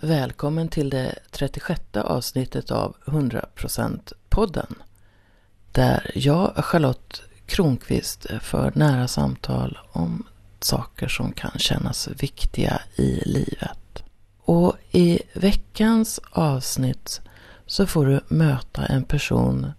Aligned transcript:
Välkommen 0.00 0.68
till 0.68 0.90
det 0.90 1.18
36 1.30 1.80
avsnittet 1.96 2.70
av 2.70 2.96
100% 3.04 4.12
podden. 4.28 4.74
Där 5.72 6.10
jag, 6.14 6.52
Charlotte 6.56 7.22
Kronqvist, 7.46 8.26
för 8.40 8.72
nära 8.74 9.08
samtal 9.08 9.78
om 9.92 10.26
saker 10.60 11.08
som 11.08 11.32
kan 11.32 11.58
kännas 11.58 12.08
viktiga 12.08 12.80
i 12.96 13.22
livet. 13.24 14.02
Och 14.40 14.76
i 14.90 15.20
veckans 15.34 16.20
avsnitt 16.30 17.20
så 17.66 17.86
får 17.86 18.06
du 18.06 18.20
möta 18.28 18.86
en 18.86 19.04
person 19.04 19.72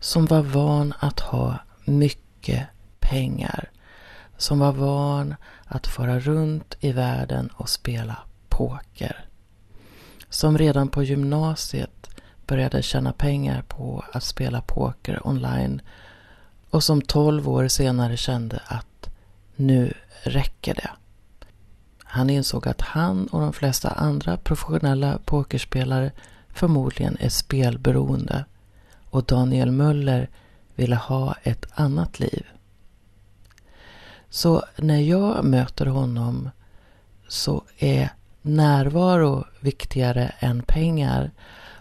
som 0.00 0.26
var 0.26 0.42
van 0.42 0.94
att 0.98 1.20
ha 1.20 1.58
mycket 1.84 2.66
pengar. 3.00 3.70
Som 4.36 4.58
var 4.58 4.72
van 4.72 5.34
att 5.64 5.86
fara 5.86 6.18
runt 6.18 6.76
i 6.80 6.92
världen 6.92 7.50
och 7.56 7.68
spela 7.68 8.18
poker. 8.48 9.24
Som 10.34 10.58
redan 10.58 10.88
på 10.88 11.02
gymnasiet 11.02 12.10
började 12.46 12.82
tjäna 12.82 13.12
pengar 13.12 13.62
på 13.62 14.04
att 14.12 14.24
spela 14.24 14.60
poker 14.60 15.26
online 15.26 15.82
och 16.70 16.84
som 16.84 17.02
12 17.02 17.48
år 17.48 17.68
senare 17.68 18.16
kände 18.16 18.60
att 18.66 19.10
nu 19.56 19.92
räcker 20.22 20.74
det. 20.74 20.90
Han 22.04 22.30
insåg 22.30 22.68
att 22.68 22.80
han 22.80 23.26
och 23.26 23.40
de 23.40 23.52
flesta 23.52 23.88
andra 23.90 24.36
professionella 24.36 25.18
pokerspelare 25.24 26.12
förmodligen 26.48 27.16
är 27.20 27.28
spelberoende 27.28 28.44
och 29.10 29.24
Daniel 29.24 29.70
Möller 29.70 30.30
ville 30.74 30.96
ha 30.96 31.34
ett 31.42 31.66
annat 31.74 32.20
liv. 32.20 32.46
Så 34.28 34.64
när 34.76 35.00
jag 35.00 35.44
möter 35.44 35.86
honom 35.86 36.50
så 37.28 37.64
är 37.78 38.10
närvaro 38.44 39.44
viktigare 39.60 40.32
än 40.38 40.62
pengar 40.62 41.30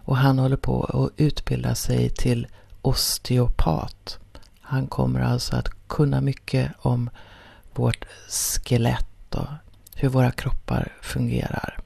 och 0.06 0.17
han 0.17 0.39
håller 0.39 0.58
på 0.58 0.83
att 0.83 1.22
utbilda 1.22 1.75
sig 1.75 2.09
till 2.09 2.47
osteopat. 2.81 4.19
Han 4.61 4.88
kommer 4.88 5.19
alltså 5.19 5.56
att 5.56 5.88
kunna 5.88 6.22
mycket 6.22 6.72
om 6.80 7.09
vårt 7.73 8.06
skelett 8.30 9.36
och 9.36 9.47
hur 9.95 10.09
våra 10.09 10.31
kroppar 10.31 10.91
fungerar. 11.02 11.80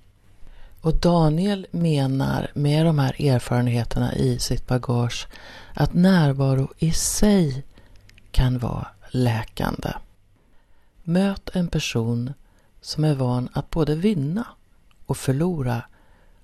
Och 0.81 0.99
Daniel 0.99 1.67
menar 1.71 2.51
med 2.53 2.85
de 2.85 2.99
här 2.99 3.21
erfarenheterna 3.21 4.15
i 4.15 4.39
sitt 4.39 4.67
bagage 4.67 5.27
att 5.73 5.93
närvaro 5.93 6.73
i 6.77 6.91
sig 6.91 7.63
kan 8.31 8.59
vara 8.59 8.87
läkande. 9.09 9.93
Möt 11.03 11.49
en 11.53 11.67
person 11.67 12.33
som 12.81 13.03
är 13.03 13.15
van 13.15 13.49
att 13.53 13.69
både 13.69 13.95
vinna 13.95 14.45
och 15.07 15.17
förlora 15.17 15.81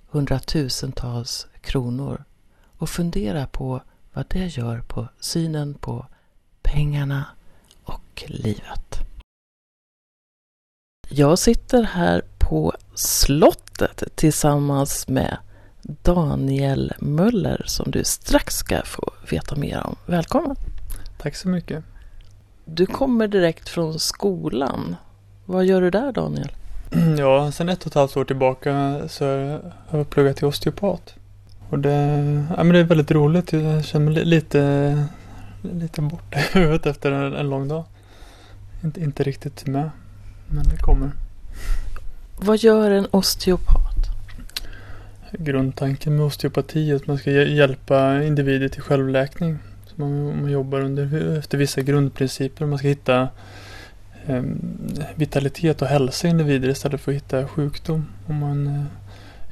hundratusentals 0.10 1.48
kronor 1.62 2.24
och 2.78 2.90
fundera 2.90 3.48
på 3.48 3.82
vad 4.14 4.26
det 4.28 4.58
gör 4.58 4.82
på 4.82 5.08
synen 5.20 5.74
på 5.74 6.06
pengarna 6.62 7.26
och 7.84 8.24
livet. 8.28 9.00
Jag 11.10 11.40
sitter 11.40 11.84
här 11.84 12.22
på 12.38 12.74
slottet 12.96 14.04
tillsammans 14.16 15.08
med 15.08 15.38
Daniel 15.82 16.94
Möller 17.00 17.64
som 17.66 17.92
du 17.92 18.04
strax 18.04 18.56
ska 18.56 18.82
få 18.86 19.14
veta 19.30 19.56
mer 19.56 19.84
om. 19.84 19.96
Välkommen! 20.06 20.56
Tack 21.18 21.36
så 21.36 21.48
mycket. 21.48 21.84
Du 22.66 22.86
kommer 22.86 23.28
direkt 23.28 23.70
från 23.70 24.00
skolan. 24.00 24.96
Vad 25.46 25.66
gör 25.66 25.82
du 25.82 25.90
där 25.90 26.12
Daniel? 26.12 26.52
Ja, 27.18 27.52
sedan 27.52 27.70
ett 27.70 27.82
och 27.82 27.88
ett 27.88 27.94
halvt 27.94 28.18
år 28.18 28.26
tillbaka 28.26 29.02
så 29.08 29.26
har 29.88 29.98
jag 29.98 30.10
pluggat 30.10 30.38
till 30.38 30.46
osteopat. 30.46 31.16
Och 31.70 31.80
det, 31.80 31.92
ja, 32.58 32.64
men 32.64 32.74
det 32.74 32.80
är 32.80 32.84
väldigt 32.84 33.12
roligt. 33.12 33.54
Jag 33.54 33.86
känner 33.86 34.12
mig 34.12 34.26
lite, 34.26 35.06
lite 35.62 36.02
borta 36.02 36.40
i 36.40 36.44
huvudet 36.60 36.86
efter 36.86 37.12
en, 37.12 37.34
en 37.34 37.50
lång 37.50 37.68
dag. 37.68 37.84
Inte, 38.84 39.02
inte 39.02 39.24
riktigt 39.24 39.68
med, 39.68 39.90
men 40.48 40.64
det 40.64 40.78
kommer. 40.78 41.12
Vad 42.38 42.58
gör 42.58 42.92
en 42.92 43.08
osteopat? 43.12 43.96
Grundtanken 45.32 46.16
med 46.16 46.26
osteopati 46.26 46.92
är 46.92 46.96
att 46.96 47.08
man 47.08 47.18
ska 47.18 47.32
hjälpa 47.32 48.24
individer 48.24 48.68
till 48.68 48.82
självläkning. 48.82 49.58
Så 49.86 49.94
man, 50.02 50.42
man 50.42 50.52
jobbar 50.52 50.82
under, 50.82 51.38
efter 51.38 51.58
vissa 51.58 51.82
grundprinciper. 51.82 52.66
Man 52.66 52.78
ska 52.78 52.88
hitta 52.88 53.28
vitalitet 55.16 55.82
och 55.82 55.88
hälsa 55.88 56.28
i 56.28 56.30
individer 56.30 56.70
istället 56.70 57.02
för 57.02 57.12
att 57.12 57.16
hitta 57.16 57.48
sjukdom. 57.48 58.06
Och 58.28 58.34
man 58.34 58.68
eh, 58.68 58.84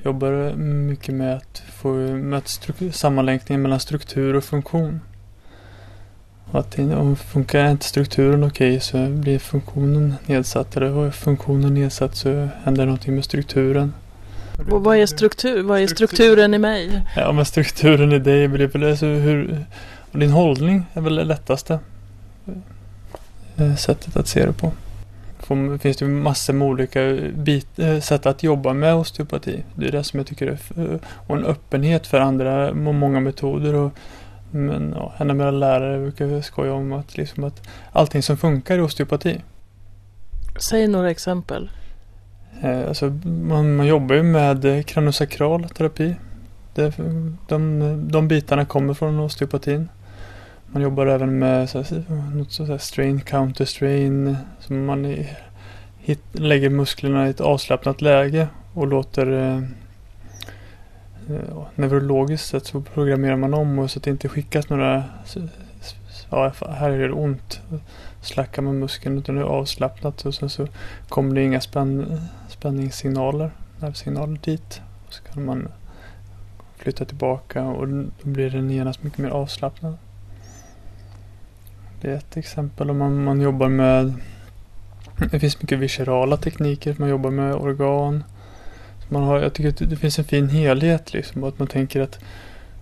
jobbar 0.04 0.54
mycket 0.56 1.16
med 1.16 1.36
att 1.36 1.64
få 1.74 1.94
med 1.98 2.44
sammanlänkningen 2.92 3.62
mellan 3.62 3.80
struktur 3.80 4.36
och 4.36 4.44
funktion. 4.44 5.02
Och 6.52 6.60
att 6.60 6.80
om 6.80 7.16
funkar 7.16 7.72
inte 7.72 7.86
strukturen 7.86 8.44
okej 8.44 8.70
okay, 8.70 8.80
så 8.80 9.10
blir 9.10 9.40
funktionen 9.40 10.16
nedsatt. 10.26 10.78
Eller 10.78 11.06
är 11.06 11.12
funktionen 11.12 11.74
nedsatt 11.74 12.16
så 12.16 12.50
händer 12.64 12.86
någonting 12.86 13.16
med 13.16 13.24
strukturen. 13.24 13.94
Och 14.72 14.84
vad 14.84 14.98
är 14.98 15.06
struktur? 15.06 15.64
Vad 15.64 15.80
är 15.82 15.88
strukturen 15.88 16.54
i 16.54 16.58
mig? 16.58 17.02
Ja 17.16 17.32
men 17.32 17.46
strukturen 17.46 18.12
i 18.12 18.20
dig 18.20 18.48
blir 18.48 18.68
väl 18.68 18.84
alltså 18.84 19.06
hur 19.06 19.66
din 20.12 20.32
hållning 20.32 20.86
är 20.94 21.02
väl 21.02 21.16
det 21.16 21.24
lättaste 21.24 21.80
sättet 23.78 24.18
att 24.18 24.28
se 24.28 24.46
det 24.46 24.54
på. 24.54 24.72
Det 25.48 25.80
finns 25.80 25.98
det 25.98 26.06
massor 26.06 26.54
med 26.54 26.68
olika 26.68 27.18
bit, 27.34 27.80
eh, 27.80 28.00
sätt 28.00 28.26
att 28.26 28.44
jobba 28.44 28.74
med 28.74 28.96
osteopati. 28.96 29.64
Det 29.76 29.88
är 29.88 29.92
det 29.92 30.04
som 30.04 30.20
jag 30.20 30.28
tycker 30.28 30.48
är 30.48 30.60
och 31.28 31.38
en 31.38 31.46
öppenhet 31.46 32.08
för 32.08 32.20
andra 32.20 32.70
och 32.70 32.78
många 32.78 33.20
metoder. 33.20 33.74
Och, 33.74 33.92
men 34.52 34.94
ja, 34.96 35.14
henne 35.18 35.34
med 35.34 35.54
lärare 35.54 36.00
brukar 36.00 36.42
skoja 36.42 36.74
om 36.74 36.94
att, 36.94 37.18
liksom 37.18 37.44
att 37.44 37.68
allting 37.92 38.24
som 38.24 38.38
funkar 38.38 38.78
i 38.78 38.82
osteopati. 38.82 39.42
Säg 40.60 40.88
några 40.88 41.12
exempel. 41.12 41.70
Eh, 42.62 42.88
alltså, 42.88 43.10
man, 43.26 43.76
man 43.76 43.88
jobbar 43.88 44.16
ju 44.16 44.24
med 44.24 44.88
kranosakral 44.88 45.70
terapi. 45.70 46.16
Det, 46.74 46.94
de, 47.48 48.10
de 48.12 48.28
bitarna 48.28 48.66
kommer 48.66 48.94
från 48.94 49.20
osteopatin. 49.20 49.90
Man 50.74 50.82
jobbar 50.82 51.08
även 51.08 51.40
med 51.40 51.70
så 51.70 51.82
här, 51.82 52.04
något 52.36 52.52
så 52.52 52.66
här 52.66 52.78
strain 52.78 53.22
counter 53.22 53.66
strain. 53.66 54.38
Så 54.60 54.74
man 54.74 55.06
i, 55.06 55.30
hit, 55.98 56.24
lägger 56.32 56.70
musklerna 56.70 57.28
i 57.28 57.30
ett 57.30 57.42
avslappnat 57.42 58.02
läge 58.02 58.48
och 58.74 58.88
låter 58.88 59.32
eh, 59.32 59.62
neurologiskt 61.76 62.48
sett 62.48 62.66
så 62.66 62.82
programmerar 62.82 63.36
man 63.36 63.54
om 63.54 63.80
och 63.80 63.92
så 63.92 64.00
att 64.00 64.04
det 64.04 64.10
inte 64.10 64.30
skickas 64.30 64.70
några 64.70 65.04
ja, 66.30 66.54
här 66.70 66.92
gör 66.92 67.08
det 67.08 67.14
ont. 67.14 67.62
Slackar 68.22 68.62
man 68.62 68.80
muskeln 68.80 69.18
utan 69.18 69.36
det 69.36 69.42
är 69.42 69.46
avslappnat 69.46 70.26
och 70.26 70.36
sen 70.36 70.50
så 70.50 70.68
kommer 71.10 71.36
det 71.36 71.44
inga 71.44 71.62
spänn, 71.62 72.22
spänningssignaler, 72.50 73.52
nervsignaler 73.80 74.40
dit. 74.44 74.82
Och 75.08 75.14
så 75.14 75.24
kan 75.24 75.46
man 75.46 75.68
flytta 76.78 77.06
tillbaka 77.06 77.64
och 77.64 77.88
då 77.88 78.06
blir 78.22 78.50
den 78.50 78.72
genast 78.72 79.04
mycket 79.04 79.20
mer 79.20 79.30
avslappnad. 79.30 79.98
Det 82.02 82.12
är 82.12 82.16
ett 82.16 82.38
exempel 82.38 82.90
om 82.90 82.98
man, 82.98 83.24
man 83.24 83.42
jobbar 83.42 83.70
med 83.70 84.14
Det 85.32 85.40
finns 85.40 85.62
mycket 85.62 85.80
viscerala 85.80 86.38
tekniker, 86.38 86.96
man 87.00 87.10
jobbar 87.10 87.32
med 87.32 87.56
organ. 87.56 88.24
Man 89.10 89.24
har, 89.24 89.40
jag 89.40 89.54
tycker 89.54 89.70
att 89.70 89.90
det 89.90 89.96
finns 89.96 90.20
en 90.20 90.26
fin 90.26 90.50
helhet 90.50 91.14
liksom, 91.14 91.44
att 91.44 91.60
man 91.60 91.68
tänker 91.68 92.02
att 92.02 92.20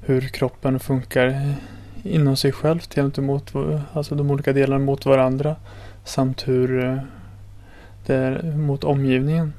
hur 0.02 0.22
kroppen 0.22 0.80
funkar 0.80 1.56
inom 2.04 2.38
sig 2.38 2.52
själv 2.52 2.80
gentemot 2.96 3.54
alltså 3.94 4.16
de 4.16 4.32
olika 4.32 4.54
delarna 4.54 4.86
mot 4.86 5.06
varandra 5.06 5.56
samt 6.04 6.48
hur 6.48 6.86
eh, 6.86 6.98
det 8.06 8.16
är 8.16 8.44
mot 8.44 8.84
omgivningen. 8.84 9.54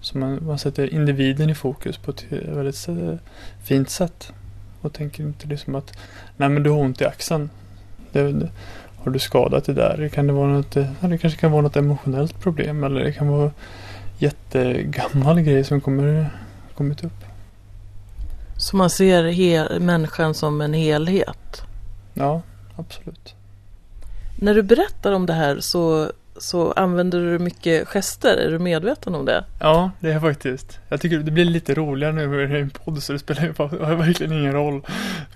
Så 0.00 0.18
man, 0.18 0.46
man 0.46 0.58
sätter 0.58 0.94
individen 0.94 1.50
i 1.50 1.54
fokus 1.54 1.98
på 1.98 2.10
ett 2.10 2.24
väldigt 2.30 2.88
fint 3.62 3.90
sätt. 3.90 4.32
Och 4.80 4.92
tänker 4.92 5.22
inte 5.22 5.46
liksom 5.46 5.74
att 5.74 5.98
nej 6.36 6.48
men 6.48 6.62
du 6.62 6.70
har 6.70 6.78
ont 6.78 7.00
i 7.00 7.04
axeln. 7.04 7.50
Det, 8.12 8.32
det, 8.32 8.50
har 9.04 9.12
du 9.12 9.18
skadat 9.18 9.64
det 9.64 9.72
där? 9.72 10.08
Kan 10.08 10.26
det, 10.26 10.32
vara 10.32 10.48
något, 10.48 10.70
det 10.70 11.18
kanske 11.18 11.40
kan 11.40 11.52
vara 11.52 11.62
något 11.62 11.76
emotionellt 11.76 12.40
problem 12.40 12.84
eller 12.84 13.04
det 13.04 13.12
kan 13.12 13.28
vara 13.28 13.50
jättegammal 14.18 15.40
grej 15.40 15.64
som 15.64 15.80
kommer 15.80 16.30
kommit 16.74 17.04
upp. 17.04 17.24
Så 18.56 18.76
man 18.76 18.90
ser 18.90 19.24
hel, 19.24 19.80
människan 19.80 20.34
som 20.34 20.60
en 20.60 20.74
helhet? 20.74 21.62
Ja, 22.14 22.42
absolut. 22.76 23.34
När 24.40 24.54
du 24.54 24.62
berättar 24.62 25.12
om 25.12 25.26
det 25.26 25.32
här 25.32 25.60
så, 25.60 26.12
så 26.36 26.72
använder 26.72 27.20
du 27.20 27.38
mycket 27.38 27.88
gester, 27.88 28.36
är 28.36 28.50
du 28.50 28.58
medveten 28.58 29.14
om 29.14 29.24
det? 29.24 29.44
Ja, 29.60 29.90
det 30.00 30.08
är 30.08 30.12
jag 30.12 30.22
faktiskt. 30.22 30.78
Jag 30.88 31.00
tycker 31.00 31.18
det 31.18 31.30
blir 31.30 31.44
lite 31.44 31.74
roligare 31.74 32.12
nu 32.12 32.26
när 32.26 32.36
det 32.36 32.58
är 32.58 32.62
en 32.62 32.70
podd 32.70 33.02
så 33.02 33.12
det 33.12 33.18
spelar 33.18 33.42
ju 33.42 33.52
verkligen 33.96 34.32
ingen 34.32 34.52
roll. 34.52 34.82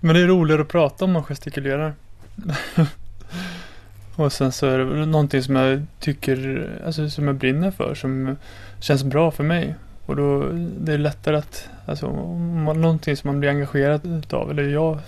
Men 0.00 0.14
det 0.14 0.22
är 0.22 0.26
roligare 0.26 0.62
att 0.62 0.69
prata 0.69 1.05
om 1.05 1.12
man 1.12 1.22
gestikulerar. 1.22 1.94
Och 4.16 4.32
sen 4.32 4.52
så 4.52 4.66
är 4.66 4.78
det 4.78 5.06
någonting 5.06 5.42
som 5.42 5.56
jag 5.56 5.86
tycker, 6.00 6.68
alltså 6.86 7.10
som 7.10 7.26
jag 7.26 7.36
brinner 7.36 7.70
för, 7.70 7.94
som 7.94 8.36
känns 8.80 9.04
bra 9.04 9.30
för 9.30 9.44
mig. 9.44 9.74
Och 10.06 10.16
då 10.16 10.52
det 10.78 10.92
är 10.92 10.98
lättare 10.98 11.36
att, 11.36 11.68
alltså 11.86 12.06
om 12.06 12.62
man, 12.62 12.80
någonting 12.80 13.16
som 13.16 13.28
man 13.28 13.40
blir 13.40 13.50
engagerad 13.50 14.06
utav, 14.06 14.50
eller 14.50 14.62
jag 14.62 14.96
i 14.96 15.00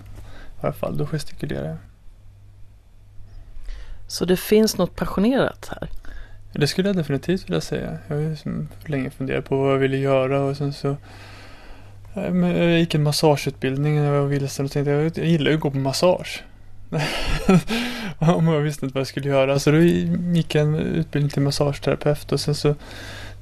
alla 0.60 0.72
fall, 0.72 0.96
då 0.96 1.06
gestikulerar 1.06 1.68
jag. 1.68 1.76
Så 4.06 4.24
det 4.24 4.36
finns 4.36 4.78
något 4.78 4.96
passionerat 4.96 5.70
här? 5.70 5.88
Det 6.52 6.66
skulle 6.66 6.88
jag 6.88 6.96
definitivt 6.96 7.46
vilja 7.46 7.60
säga. 7.60 7.98
Jag 8.08 8.16
har 8.16 8.22
ju 8.22 8.36
länge 8.86 9.10
funderat 9.10 9.44
på 9.44 9.56
vad 9.56 9.72
jag 9.72 9.78
ville 9.78 9.96
göra 9.96 10.40
och 10.40 10.56
sen 10.56 10.72
så 10.72 10.96
jag 12.14 12.78
gick 12.78 12.94
en 12.94 13.02
massageutbildning 13.02 13.96
när 13.96 14.12
jag 14.12 14.20
var 14.20 14.28
vilsen 14.28 14.64
och 14.64 14.72
tänkte 14.72 14.90
jag 14.90 15.18
gillar 15.18 15.50
ju 15.50 15.56
att 15.56 15.60
gå 15.60 15.70
på 15.70 15.76
massage. 15.76 16.44
Om 18.18 18.48
jag 18.48 18.60
visste 18.60 18.86
inte 18.86 18.94
vad 18.94 19.00
jag 19.00 19.06
skulle 19.06 19.28
göra. 19.28 19.58
Så 19.58 19.70
då 19.70 19.78
gick 19.78 20.54
jag 20.54 20.64
en 20.64 20.74
utbildning 20.74 21.30
till 21.30 21.42
massageterapeut 21.42 22.32
och 22.32 22.40
sen 22.40 22.54
så, 22.54 22.74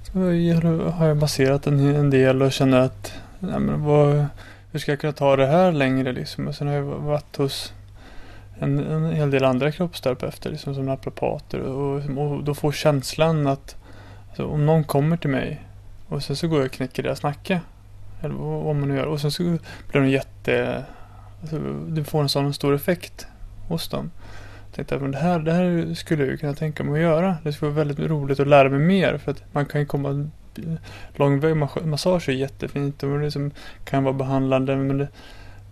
så 0.03 0.19
har 0.91 1.07
jag 1.07 1.17
masserat 1.17 1.67
en, 1.67 1.95
en 1.97 2.11
del 2.11 2.43
och 2.43 2.53
känner 2.53 2.81
att 2.81 3.15
nej 3.39 3.61
men 3.61 3.85
vad, 3.85 4.27
hur 4.73 4.79
ska 4.79 4.93
jag 4.93 5.01
kunna 5.01 5.13
ta 5.13 5.37
det 5.37 5.47
här 5.47 5.73
längre 5.73 6.13
liksom? 6.13 6.49
Och 6.49 6.55
sen 6.55 6.67
har 6.67 6.75
jag 6.75 6.83
varit 6.83 7.37
hos 7.37 7.73
en, 8.59 8.79
en 8.79 9.13
hel 9.13 9.31
del 9.31 9.45
andra 9.45 9.73
kroppsterapeuter 9.73 10.51
liksom, 10.51 10.75
som 10.75 10.87
naprapater 10.87 11.61
och, 11.61 11.95
och 12.19 12.45
då 12.45 12.55
får 12.55 12.73
känslan 12.73 13.47
att 13.47 13.77
alltså, 14.29 14.47
om 14.47 14.67
någon 14.67 14.85
kommer 14.85 15.17
till 15.17 15.31
mig 15.31 15.63
och 16.09 16.23
sen 16.23 16.37
så 16.37 16.49
går 16.49 16.59
jag 16.59 16.67
och 16.67 16.73
knäcker 16.73 17.03
deras 17.03 17.23
nacke 17.23 17.61
eller 18.21 18.35
vad 18.35 18.77
man 18.77 18.89
nu 18.89 18.97
gör 18.97 19.07
och 19.07 19.21
sen 19.21 19.31
så 19.31 19.43
blir 19.43 19.61
de 20.01 20.09
jätte 20.09 20.85
alltså, 21.41 21.59
du 21.89 22.05
får 22.05 22.23
en 22.23 22.29
sån 22.29 22.55
stor 22.55 22.75
effekt 22.75 23.27
hos 23.69 23.89
dem. 23.89 24.11
Jag 24.67 24.89
tänkte 24.89 25.07
att 25.07 25.13
det 25.13 25.19
här, 25.19 25.39
det 25.39 25.53
här 25.53 25.95
skulle 25.95 26.27
jag 26.27 26.41
kunna 26.41 26.55
tänka 26.55 26.85
mig 26.85 26.95
att 26.95 27.11
göra. 27.11 27.37
Det 27.43 27.53
skulle 27.53 27.71
vara 27.71 27.85
väldigt 27.85 28.11
roligt 28.11 28.41
att 28.41 28.49
lära 28.49 28.69
mig 28.69 28.79
mer 28.79 29.19
för 29.19 29.31
att 29.31 29.43
man 29.53 29.67
kan 29.67 29.81
ju 29.81 29.87
komma 29.87 30.31
lång 31.15 31.41
väg. 31.41 31.57
Massage 31.85 32.29
är 32.29 32.33
jättefint 32.33 33.03
och 33.03 33.19
det 33.19 33.25
liksom 33.25 33.51
kan 33.85 34.05
vara 34.05 34.15
behandlande 34.15 34.77
men 34.77 34.99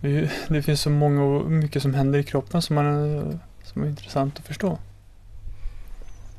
det, 0.01 0.31
det 0.47 0.61
finns 0.61 0.81
så 0.81 0.89
många 0.89 1.23
och 1.23 1.51
mycket 1.51 1.81
som 1.81 1.93
händer 1.93 2.19
i 2.19 2.23
kroppen 2.23 2.61
som, 2.61 2.75
man, 2.75 3.39
som 3.63 3.83
är 3.83 3.87
intressant 3.87 4.39
att 4.39 4.45
förstå. 4.45 4.77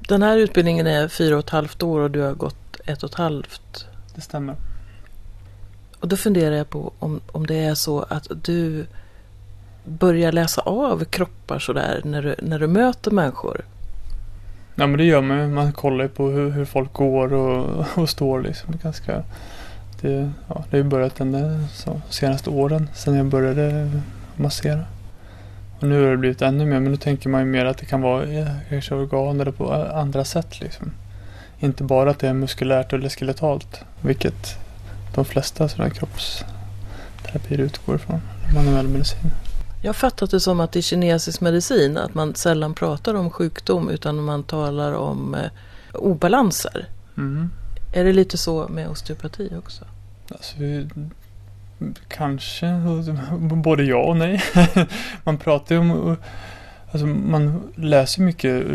Den 0.08 0.22
här 0.22 0.36
utbildningen 0.36 0.86
är 0.86 1.08
fyra 1.08 1.34
och 1.34 1.44
ett 1.44 1.50
halvt 1.50 1.82
år 1.82 2.00
och 2.00 2.10
du 2.10 2.20
har 2.20 2.34
gått 2.34 2.80
ett 2.84 3.02
och 3.02 3.10
ett 3.10 3.16
halvt. 3.16 3.86
Det 4.14 4.20
stämmer. 4.20 4.56
Och 6.00 6.08
då 6.08 6.16
funderar 6.16 6.56
jag 6.56 6.70
på 6.70 6.92
om, 6.98 7.20
om 7.32 7.46
det 7.46 7.54
är 7.54 7.74
så 7.74 8.02
att 8.02 8.28
du 8.44 8.86
börjar 9.86 10.32
läsa 10.32 10.60
av 10.60 11.04
kroppar 11.04 11.58
sådär 11.58 12.00
när 12.04 12.22
du, 12.22 12.34
när 12.42 12.58
du 12.58 12.66
möter 12.66 13.10
människor. 13.10 13.64
Ja 14.74 14.86
men 14.86 14.98
det 14.98 15.04
gör 15.04 15.20
man 15.20 15.38
ju. 15.38 15.46
Man 15.46 15.72
kollar 15.72 16.04
ju 16.04 16.08
på 16.08 16.28
hur, 16.28 16.50
hur 16.50 16.64
folk 16.64 16.92
går 16.92 17.32
och, 17.32 17.86
och 17.94 18.08
står 18.08 18.40
liksom. 18.40 18.74
Ganska 18.82 19.22
det, 20.00 20.30
ja, 20.48 20.64
det 20.70 20.76
har 20.76 20.84
ju 20.84 20.90
börjat 20.90 21.16
de 21.16 21.66
senaste 22.10 22.50
åren 22.50 22.88
sedan 22.94 23.14
jag 23.14 23.26
började 23.26 23.90
massera. 24.36 24.84
Och 25.80 25.88
nu 25.88 26.04
har 26.04 26.10
det 26.10 26.16
blivit 26.16 26.42
ännu 26.42 26.66
mer 26.66 26.80
men 26.80 26.90
nu 26.90 26.96
tänker 26.96 27.28
man 27.28 27.40
ju 27.40 27.46
mer 27.46 27.64
att 27.64 27.78
det 27.78 27.86
kan 27.86 28.02
vara 28.02 28.26
ja, 28.26 28.46
kanske 28.68 28.94
organ 28.94 29.40
eller 29.40 29.52
på 29.52 29.74
eh, 29.74 29.98
andra 29.98 30.24
sätt 30.24 30.60
liksom. 30.60 30.92
Inte 31.58 31.84
bara 31.84 32.10
att 32.10 32.18
det 32.18 32.28
är 32.28 32.32
muskulärt 32.32 32.92
eller 32.92 33.08
skeletalt. 33.08 33.80
Vilket 34.00 34.58
de 35.14 35.24
flesta 35.24 35.68
sådana 35.68 35.90
kroppsterapier 35.90 37.58
utgår 37.58 37.96
ifrån. 37.96 38.20
Manuell 38.54 38.88
medicin. 38.88 39.30
Jag 39.86 39.96
fattat 39.96 40.30
det 40.30 40.40
som 40.40 40.60
att 40.60 40.76
i 40.76 40.82
kinesisk 40.82 41.40
medicin 41.40 41.96
att 41.96 42.14
man 42.14 42.34
sällan 42.34 42.74
pratar 42.74 43.14
om 43.14 43.30
sjukdom 43.30 43.88
utan 43.88 44.24
man 44.24 44.42
talar 44.42 44.92
om 44.92 45.34
eh, 45.34 45.50
obalanser. 45.92 46.88
Mm. 47.16 47.50
Är 47.92 48.04
det 48.04 48.12
lite 48.12 48.38
så 48.38 48.68
med 48.68 48.88
osteopati 48.88 49.50
också? 49.58 49.84
Alltså, 50.30 50.54
kanske, 52.08 52.66
både 53.38 53.84
ja 53.84 53.98
och 53.98 54.16
nej. 54.16 54.42
man 55.24 55.38
pratar 55.38 55.74
ju 55.74 55.80
om, 55.80 56.16
alltså 56.92 57.06
man 57.06 57.72
läser 57.76 58.22
mycket 58.22 58.66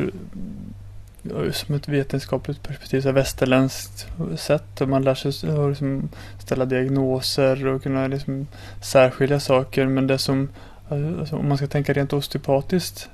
som 1.51 1.75
ett 1.75 1.87
vetenskapligt 1.87 2.63
perspektiv, 2.63 3.01
så 3.01 3.11
västerländskt 3.11 4.07
sätt. 4.35 4.81
Och 4.81 4.89
man 4.89 5.03
lär 5.03 5.15
sig 5.15 5.49
att 5.49 5.69
liksom 5.69 6.09
ställa 6.39 6.65
diagnoser 6.65 7.67
och 7.67 7.83
kunna 7.83 8.07
liksom 8.07 8.47
särskilja 8.81 9.39
saker. 9.39 9.85
Men 9.85 10.07
det 10.07 10.17
som, 10.17 10.49
alltså 10.91 11.35
om 11.35 11.47
man 11.47 11.57
ska 11.57 11.67
tänka 11.67 11.93
rent 11.93 12.13
osteopatiskt 12.13 13.09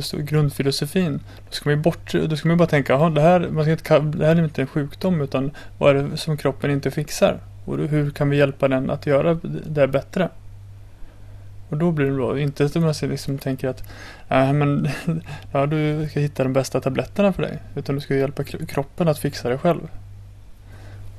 så 0.00 0.16
grundfilosofin. 0.16 1.20
Då 1.48 1.52
ska 1.52 1.70
man 1.70 1.76
ju 1.76 1.82
bort, 1.82 2.12
då 2.12 2.36
ska 2.36 2.48
man 2.48 2.56
bara 2.56 2.68
tänka, 2.68 3.08
det 3.08 3.20
här, 3.20 3.48
man 3.50 3.64
ska 3.64 3.72
inte, 3.72 3.98
det 3.98 4.26
här 4.26 4.36
är 4.36 4.44
inte 4.44 4.60
en 4.62 4.66
sjukdom 4.66 5.20
utan 5.20 5.50
vad 5.78 5.96
är 5.96 6.02
det 6.02 6.16
som 6.16 6.36
kroppen 6.36 6.70
inte 6.70 6.90
fixar? 6.90 7.40
Och 7.64 7.78
hur 7.78 8.10
kan 8.10 8.30
vi 8.30 8.36
hjälpa 8.36 8.68
den 8.68 8.90
att 8.90 9.06
göra 9.06 9.34
det 9.66 9.88
bättre? 9.88 10.28
Och 11.68 11.76
då 11.76 11.90
blir 11.90 12.06
det 12.06 12.12
bra. 12.12 12.38
Inte 12.38 12.64
att 12.64 12.74
man 12.74 12.94
liksom 13.02 13.38
tänker 13.38 13.68
att 13.68 13.84
äh, 14.28 14.52
men, 14.52 14.88
ja, 15.52 15.66
du 15.66 16.08
ska 16.10 16.20
hitta 16.20 16.42
de 16.42 16.52
bästa 16.52 16.80
tabletterna 16.80 17.32
för 17.32 17.42
dig. 17.42 17.58
Utan 17.74 17.94
du 17.94 18.00
ska 18.00 18.14
hjälpa 18.14 18.44
kroppen 18.44 19.08
att 19.08 19.18
fixa 19.18 19.48
det 19.48 19.58
själv. 19.58 19.88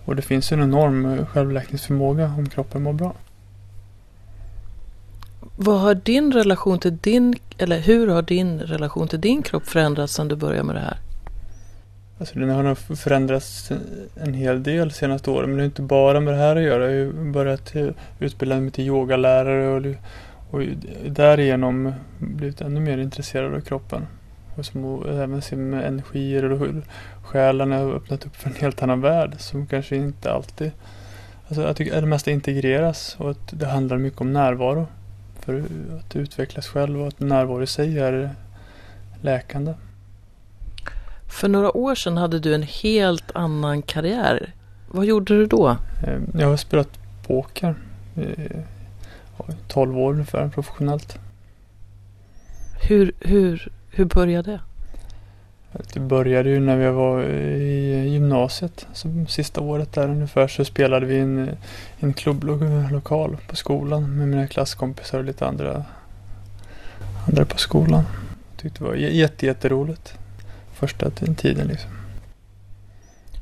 Och 0.06 0.16
det 0.16 0.22
finns 0.22 0.52
en 0.52 0.62
enorm 0.62 1.06
eh, 1.06 1.26
självläkningsförmåga 1.26 2.26
om 2.38 2.50
kroppen 2.50 2.84
mår 2.84 2.94
bra. 2.94 3.14
Vad 5.64 5.80
har 5.80 5.96
din 5.96 6.32
relation 6.32 6.80
till 6.80 6.98
din, 6.98 7.36
eller 7.58 7.80
hur 7.80 8.08
har 8.08 8.22
din 8.22 8.60
relation 8.60 9.08
till 9.08 9.22
din 9.22 9.42
kropp 9.42 9.68
förändrats 9.68 10.14
sedan 10.14 10.28
du 10.28 10.36
började 10.36 10.64
med 10.64 10.76
det 10.76 10.80
här? 10.80 10.98
Alltså 12.20 12.40
den 12.40 12.50
har 12.50 12.64
nog 12.64 12.78
förändrats 12.78 13.72
en 14.16 14.34
hel 14.34 14.64
del 14.64 14.88
de 14.88 14.94
senaste 14.94 15.32
åren. 15.32 15.50
Men 15.50 15.58
det 15.58 15.64
är 15.64 15.66
inte 15.66 15.82
bara 15.82 16.20
med 16.20 16.34
det 16.34 16.38
här 16.38 16.56
att 16.56 16.62
göra. 16.62 16.92
Jag 16.92 17.06
har 17.06 17.32
börjat 17.32 17.74
utbilda 18.20 18.60
mig 18.60 18.72
till 18.72 18.88
yogalärare 18.88 19.68
och, 19.68 19.96
och 20.52 20.62
därigenom 21.10 21.94
blivit 22.18 22.62
ännu 22.62 22.80
mer 22.80 22.98
intresserad 22.98 23.54
av 23.54 23.62
kroppen. 23.62 24.08
Och 24.56 24.66
som, 24.66 25.06
även 25.10 25.42
sin 25.42 25.74
energier 25.74 26.52
och 26.52 26.68
själen 27.24 27.72
har 27.72 27.94
öppnat 27.94 28.26
upp 28.26 28.36
för 28.36 28.50
en 28.50 28.56
helt 28.56 28.84
annan 28.84 29.02
värld 29.02 29.36
som 29.38 29.68
kanske 29.68 29.96
inte 29.96 30.32
alltid 30.32 30.72
Alltså 31.48 31.62
jag 31.62 31.76
tycker 31.76 31.96
att 31.96 32.02
det 32.02 32.08
mesta 32.08 32.32
integreras 32.32 33.16
och 33.20 33.32
att 33.32 33.60
det 33.60 33.66
handlar 33.66 33.98
mycket 33.98 34.22
om 34.22 34.34
närvaro 34.34 34.88
för 35.42 35.64
att 36.00 36.16
utvecklas 36.16 36.68
själv 36.68 37.02
och 37.02 37.08
att 37.08 37.20
närvaro 37.20 37.64
i 37.64 37.68
sig 37.68 38.00
är 38.00 38.36
läkande. 39.22 39.74
För 41.28 41.50
några 41.50 41.78
år 41.78 41.96
sedan 41.96 42.18
hade 42.18 42.40
du 42.40 42.56
en 42.56 42.64
helt 42.64 43.32
annan 43.36 43.82
karriär. 43.82 44.54
Vad 44.88 45.06
gjorde 45.06 45.38
du 45.38 45.46
då? 45.46 45.78
Eh, 46.08 46.20
jag 46.34 46.48
har 46.48 46.58
spelat 46.58 47.00
poker 47.28 47.76
i 48.16 48.36
12 49.68 49.98
år 49.98 50.14
ungefär 50.14 50.50
professionellt. 50.50 51.20
Hur, 52.88 53.12
hur, 53.20 53.72
hur 53.90 54.06
började 54.06 54.52
det? 54.52 54.60
Det 55.94 56.00
började 56.00 56.50
ju 56.50 56.60
när 56.60 56.78
vi 56.78 56.90
var 56.90 57.24
i 57.24 58.10
gymnasiet. 58.10 58.88
Så 58.94 59.26
sista 59.30 59.62
året 59.62 59.94
där 59.94 60.10
ungefär 60.10 60.48
så 60.48 60.66
spelade 60.66 61.06
vi 61.06 61.16
i 61.16 61.20
en, 61.20 61.50
eh, 61.50 61.56
en 62.00 62.14
klubblokal 62.14 63.38
på 63.48 63.56
skolan 63.56 64.18
med 64.18 64.28
mina 64.28 64.48
klasskompisar 64.48 65.18
och 65.18 65.24
lite 65.24 65.46
andra, 65.46 65.86
andra 67.28 67.46
på 67.46 67.58
skolan. 67.58 68.04
Tyckte 68.58 68.80
det 68.80 68.86
var 68.86 68.96
jättejätteroligt. 68.96 70.14
Första 70.74 71.10
tiden 71.10 71.68
liksom. 71.68 71.92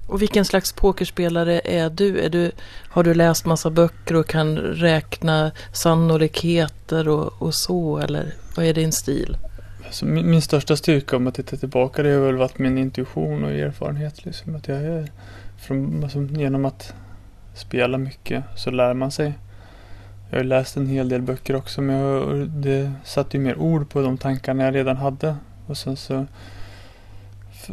Och 0.07 0.21
vilken 0.21 0.45
slags 0.45 0.73
pokerspelare 0.73 1.61
är 1.63 1.89
du? 1.89 2.19
är 2.19 2.29
du? 2.29 2.51
Har 2.89 3.03
du 3.03 3.13
läst 3.13 3.45
massa 3.45 3.69
böcker 3.69 4.15
och 4.15 4.27
kan 4.27 4.57
räkna 4.57 5.51
sannolikheter 5.73 7.07
och, 7.07 7.41
och 7.41 7.53
så? 7.53 7.97
Eller 7.97 8.33
vad 8.55 8.65
är 8.65 8.73
din 8.73 8.91
stil? 8.91 9.37
Alltså 9.89 10.05
min, 10.05 10.29
min, 10.29 10.41
största 10.41 10.75
styrka 10.75 11.15
om 11.15 11.25
jag 11.25 11.33
tittar 11.33 11.57
tillbaka 11.57 12.03
det 12.03 12.09
har 12.09 12.19
väl 12.19 12.35
varit 12.35 12.59
min 12.59 12.77
intuition 12.77 13.43
och 13.43 13.51
erfarenhet. 13.51 14.25
Liksom. 14.25 14.55
Att 14.55 14.67
jag 14.67 14.77
är 14.77 15.11
från, 15.57 16.03
alltså, 16.03 16.21
genom 16.21 16.65
att 16.65 16.93
spela 17.53 17.97
mycket 17.97 18.43
så 18.55 18.71
lär 18.71 18.93
man 18.93 19.11
sig. 19.11 19.33
Jag 20.29 20.39
har 20.39 20.43
läst 20.43 20.77
en 20.77 20.87
hel 20.87 21.09
del 21.09 21.21
böcker 21.21 21.55
också 21.55 21.81
men 21.81 21.95
jag, 21.95 22.49
det 22.49 22.91
satte 23.03 23.37
ju 23.37 23.43
mer 23.43 23.57
ord 23.57 23.89
på 23.89 24.01
de 24.01 24.17
tankarna 24.17 24.63
jag 24.63 24.75
redan 24.75 24.97
hade. 24.97 25.35
Och 25.67 25.77
sen 25.77 25.97
så 25.97 26.25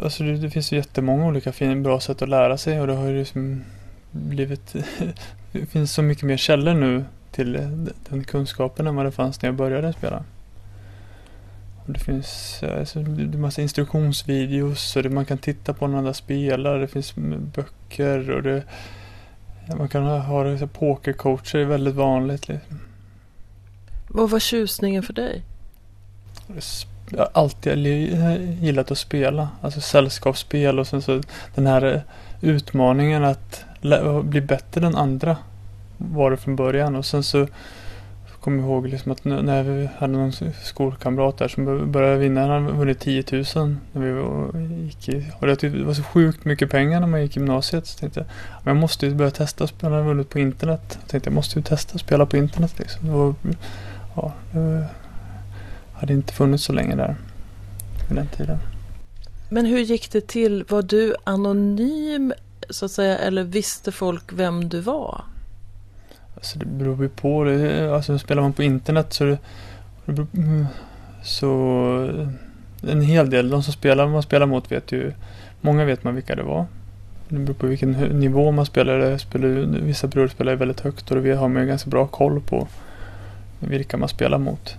Alltså 0.02 0.22
det, 0.22 0.36
det 0.36 0.50
finns 0.50 0.72
ju 0.72 0.76
jättemånga 0.76 1.26
olika 1.26 1.52
fin, 1.52 1.82
bra 1.82 2.00
sätt 2.00 2.22
att 2.22 2.28
lära 2.28 2.58
sig 2.58 2.80
och 2.80 2.86
det 2.86 2.94
har 2.94 3.06
ju 3.06 3.18
liksom 3.18 3.64
blivit 4.10 4.74
Det 5.52 5.66
finns 5.66 5.92
så 5.92 6.02
mycket 6.02 6.24
mer 6.24 6.36
källor 6.36 6.74
nu 6.74 7.04
till 7.30 7.56
eh, 7.56 7.68
den 8.08 8.24
kunskapen 8.24 8.86
än 8.86 8.96
vad 8.96 9.06
det 9.06 9.12
fanns 9.12 9.42
när 9.42 9.48
jag 9.48 9.56
började 9.56 9.92
spela. 9.92 10.24
Det 11.86 11.98
finns 11.98 12.62
alltså, 12.62 12.98
massa 13.38 13.62
instruktionsvideos 13.62 14.96
och 14.96 15.02
det, 15.02 15.10
man 15.10 15.24
kan 15.24 15.38
titta 15.38 15.74
på 15.74 15.86
när 15.86 15.98
andra 15.98 16.14
spelar. 16.14 16.78
Det 16.78 16.88
finns 16.88 17.14
böcker 17.54 18.30
och 18.30 18.42
det, 18.42 18.62
man 19.78 19.88
kan 19.88 20.02
ha, 20.02 20.18
ha 20.18 20.66
pokercoacher, 20.66 21.58
det 21.58 21.64
är 21.64 21.68
väldigt 21.68 21.94
vanligt. 21.94 22.48
Liksom. 22.48 22.78
Vad 24.08 24.30
var 24.30 24.38
tjusningen 24.38 25.02
för 25.02 25.12
dig? 25.12 25.42
Jag 27.10 27.18
har 27.18 27.30
alltid 27.32 27.86
gillat 28.62 28.90
att 28.90 28.98
spela, 28.98 29.48
alltså 29.60 29.80
sällskapsspel 29.80 30.78
och 30.78 30.86
sen 30.86 31.02
så 31.02 31.20
den 31.54 31.66
här 31.66 32.02
utmaningen 32.40 33.24
att 33.24 33.64
bli 34.22 34.40
bättre 34.40 34.86
än 34.86 34.96
andra. 34.96 35.36
Var 35.98 36.30
det 36.30 36.36
från 36.36 36.56
början 36.56 36.96
och 36.96 37.06
sen 37.06 37.22
så 37.22 37.48
kommer 38.46 38.62
ihåg 38.62 38.88
liksom 38.88 39.12
att 39.12 39.24
när 39.24 39.62
vi 39.62 39.88
hade 39.98 40.12
någon 40.12 40.32
skolkamrat 40.62 41.38
där 41.38 41.48
som 41.48 41.92
började 41.92 42.18
vinna. 42.18 42.40
Han 42.40 42.50
hade 42.50 42.76
vunnit 42.76 43.00
10 43.00 43.24
000 43.32 43.76
när 43.92 44.00
vi 44.58 44.84
gick 44.84 45.08
i. 45.08 45.32
Och 45.38 45.46
det 45.46 45.64
var 45.64 45.94
så 45.94 46.02
sjukt 46.02 46.44
mycket 46.44 46.70
pengar 46.70 47.00
när 47.00 47.06
man 47.06 47.22
gick 47.22 47.36
i 47.36 47.40
gymnasiet. 47.40 47.86
Så 47.86 47.98
tänkte 47.98 48.20
jag, 48.20 48.26
men 48.64 48.74
jag 48.74 48.80
måste 48.80 49.06
ju 49.06 49.14
börja 49.14 49.30
testa 49.30 49.64
att 49.64 49.70
spela. 49.70 49.90
Han 49.90 49.92
hade 49.92 50.08
vunnit 50.08 50.30
på 50.30 50.38
internet. 50.38 50.98
Jag 51.00 51.08
tänkte 51.10 51.30
jag 51.30 51.34
måste 51.34 51.58
ju 51.58 51.62
testa 51.62 51.94
att 51.94 52.00
spela 52.00 52.26
på 52.26 52.36
internet 52.36 52.78
liksom. 52.78 53.06
Det 53.06 53.12
var, 53.12 53.34
ja, 54.16 54.32
det 54.52 54.86
hade 55.92 56.12
inte 56.12 56.32
funnits 56.32 56.64
så 56.64 56.72
länge 56.72 56.96
där. 56.96 57.16
Vid 58.08 58.16
den 58.16 58.28
tiden. 58.28 58.58
Men 59.48 59.66
hur 59.66 59.78
gick 59.78 60.12
det 60.12 60.26
till? 60.26 60.64
Var 60.68 60.82
du 60.82 61.14
anonym 61.24 62.32
så 62.70 62.84
att 62.84 62.90
säga 62.90 63.18
eller 63.18 63.44
visste 63.44 63.92
folk 63.92 64.32
vem 64.32 64.68
du 64.68 64.80
var? 64.80 65.24
Alltså 66.36 66.58
det 66.58 66.66
beror 66.66 67.02
ju 67.02 67.08
på. 67.08 67.44
Det, 67.44 67.94
alltså 67.94 68.18
spelar 68.18 68.42
man 68.42 68.52
på 68.52 68.62
internet 68.62 69.12
så 69.12 69.24
det, 69.24 69.38
det 70.04 70.26
mm, 70.34 70.66
så 71.22 71.50
en 72.82 73.00
hel 73.00 73.30
del, 73.30 73.50
de 73.50 73.62
som 73.62 73.72
spelar 73.72 74.08
man 74.08 74.22
spelar 74.22 74.46
mot 74.46 74.72
vet 74.72 74.92
ju, 74.92 75.12
många 75.60 75.84
vet 75.84 76.04
man 76.04 76.14
vilka 76.14 76.34
det 76.34 76.42
var. 76.42 76.66
Det 77.28 77.38
beror 77.38 77.54
på 77.54 77.66
vilken 77.66 77.92
nivå 77.92 78.50
man 78.50 78.66
spelar. 78.66 79.18
Spelar 79.18 79.48
vissa 79.80 80.06
bror 80.06 80.28
spelar 80.28 80.52
ju 80.52 80.58
väldigt 80.58 80.80
högt 80.80 81.10
och 81.10 81.22
det 81.22 81.34
har 81.34 81.48
man 81.48 81.62
ju 81.62 81.68
ganska 81.68 81.90
bra 81.90 82.06
koll 82.06 82.40
på 82.40 82.68
vilka 83.60 83.96
man 83.96 84.08
spelar 84.08 84.38
mot. 84.38 84.76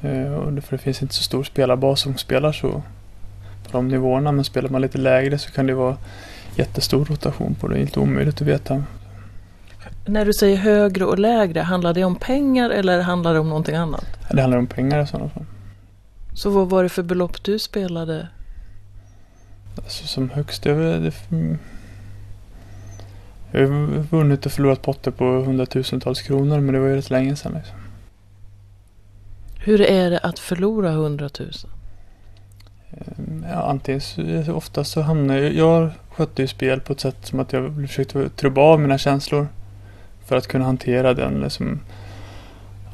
Eh, 0.00 0.32
och 0.32 0.64
för 0.64 0.76
det 0.76 0.82
finns 0.82 1.02
inte 1.02 1.14
så 1.14 1.22
stor 1.22 1.44
spelarbas 1.44 2.00
som 2.00 2.16
spelar 2.16 2.52
så 2.52 2.82
på 3.64 3.72
de 3.72 3.88
nivåerna. 3.88 4.32
Men 4.32 4.44
spelar 4.44 4.68
man 4.68 4.82
lite 4.82 4.98
lägre 4.98 5.38
så 5.38 5.50
kan 5.50 5.66
det 5.66 5.74
vara 5.74 5.96
jättestor 6.56 7.04
rotation 7.04 7.54
på 7.54 7.68
det. 7.68 7.74
Det 7.74 7.80
är 7.80 7.82
inte 7.82 8.00
omöjligt 8.00 8.40
att 8.40 8.48
veta. 8.48 8.84
När 10.06 10.24
du 10.24 10.32
säger 10.32 10.56
högre 10.56 11.04
och 11.04 11.18
lägre, 11.18 11.60
handlar 11.60 11.94
det 11.94 12.04
om 12.04 12.16
pengar 12.16 12.70
eller 12.70 13.00
handlar 13.00 13.34
det 13.34 13.40
om 13.40 13.48
någonting 13.48 13.74
annat? 13.76 14.06
Det 14.30 14.40
handlar 14.40 14.58
om 14.58 14.66
pengar 14.66 15.02
i 15.02 15.06
sådana 15.06 15.28
fall. 15.30 15.44
Så 16.34 16.50
vad 16.50 16.70
var 16.70 16.82
det 16.82 16.88
för 16.88 17.02
belopp 17.02 17.42
du 17.44 17.58
spelade? 17.58 18.28
Alltså 19.76 20.06
som 20.06 20.30
högst, 20.30 20.64
jag 20.64 20.78
det, 20.78 21.12
jag 23.52 23.60
har 23.60 24.02
vunnit 24.02 24.46
och 24.46 24.52
förlorat 24.52 24.82
potter 24.82 25.10
på 25.10 25.24
hundratusentals 25.24 26.22
kronor 26.22 26.60
men 26.60 26.74
det 26.74 26.80
var 26.80 26.88
ju 26.88 26.96
rätt 26.96 27.10
länge 27.10 27.36
sedan. 27.36 27.52
Liksom. 27.54 27.76
Hur 29.64 29.80
är 29.80 30.10
det 30.10 30.18
att 30.18 30.38
förlora 30.38 30.90
100 30.90 31.28
000? 31.40 31.50
Ehm, 32.90 33.44
Ja, 33.50 33.62
antingen 33.62 34.00
så, 34.00 34.52
oftast 34.52 34.90
så 34.90 35.00
hamnar 35.00 35.36
jag, 35.36 35.54
jag 35.54 35.90
skötte 36.10 36.42
ju 36.42 36.48
spel 36.48 36.80
på 36.80 36.92
ett 36.92 37.00
sätt 37.00 37.16
som 37.26 37.40
att 37.40 37.52
jag 37.52 37.74
försökte 37.88 38.28
trubba 38.28 38.60
av 38.60 38.80
mina 38.80 38.98
känslor. 38.98 39.48
För 40.30 40.36
att 40.36 40.46
kunna 40.46 40.64
hantera 40.64 41.14
den 41.14 41.40
liksom. 41.40 41.80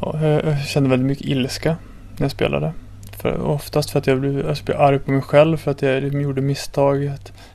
Ja, 0.00 0.20
jag, 0.20 0.60
kände 0.60 0.88
väldigt 0.88 1.06
mycket 1.06 1.26
ilska 1.26 1.76
när 2.16 2.24
jag 2.24 2.30
spelade. 2.30 2.72
För, 3.16 3.40
oftast 3.40 3.90
för 3.90 3.98
att 3.98 4.06
jag 4.06 4.20
blev, 4.20 4.38
jag 4.38 4.56
blev 4.64 4.80
arg 4.80 4.98
på 4.98 5.10
mig 5.10 5.22
själv 5.22 5.56
för 5.56 5.70
att 5.70 5.82
jag 5.82 6.02
liksom 6.02 6.20
gjorde 6.20 6.40
misstag. 6.40 7.04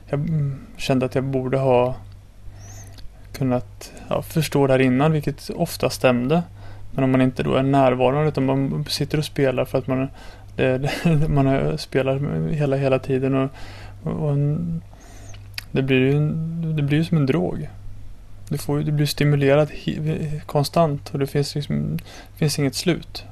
Jag 0.06 0.20
mm, 0.20 0.60
kände 0.76 1.06
att 1.06 1.14
jag 1.14 1.24
borde 1.24 1.58
ha 1.58 1.94
kunnat 3.32 3.92
ja, 4.08 4.22
förstå 4.22 4.66
det 4.66 4.72
här 4.72 4.80
innan, 4.80 5.12
vilket 5.12 5.50
ofta 5.50 5.90
stämde. 5.90 6.42
Men 6.90 7.04
om 7.04 7.10
man 7.10 7.20
inte 7.20 7.42
då 7.42 7.54
är 7.54 7.62
närvarande 7.62 8.28
utan 8.28 8.46
man 8.46 8.84
sitter 8.88 9.18
och 9.18 9.24
spelar 9.24 9.64
för 9.64 9.78
att 9.78 9.86
man 9.86 10.08
det, 10.56 10.78
det, 11.04 11.28
man 11.28 11.78
spelar 11.78 12.48
hela, 12.48 12.76
hela 12.76 12.98
tiden 12.98 13.34
och, 13.34 13.50
och, 14.02 14.28
och 14.28 14.36
det 15.72 15.82
blir 15.82 15.98
ju 15.98 16.30
det 16.72 16.82
blir 16.82 16.98
ju 16.98 17.04
som 17.04 17.16
en 17.16 17.26
drog. 17.26 17.68
Du, 18.52 18.58
får, 18.58 18.78
du 18.78 18.92
blir 18.92 19.06
stimulerad 19.06 19.70
konstant 20.46 21.10
och 21.10 21.18
det 21.18 21.26
finns, 21.26 21.54
liksom, 21.54 21.96
det 21.96 22.38
finns 22.38 22.58
inget 22.58 22.74
slut. 22.74 23.24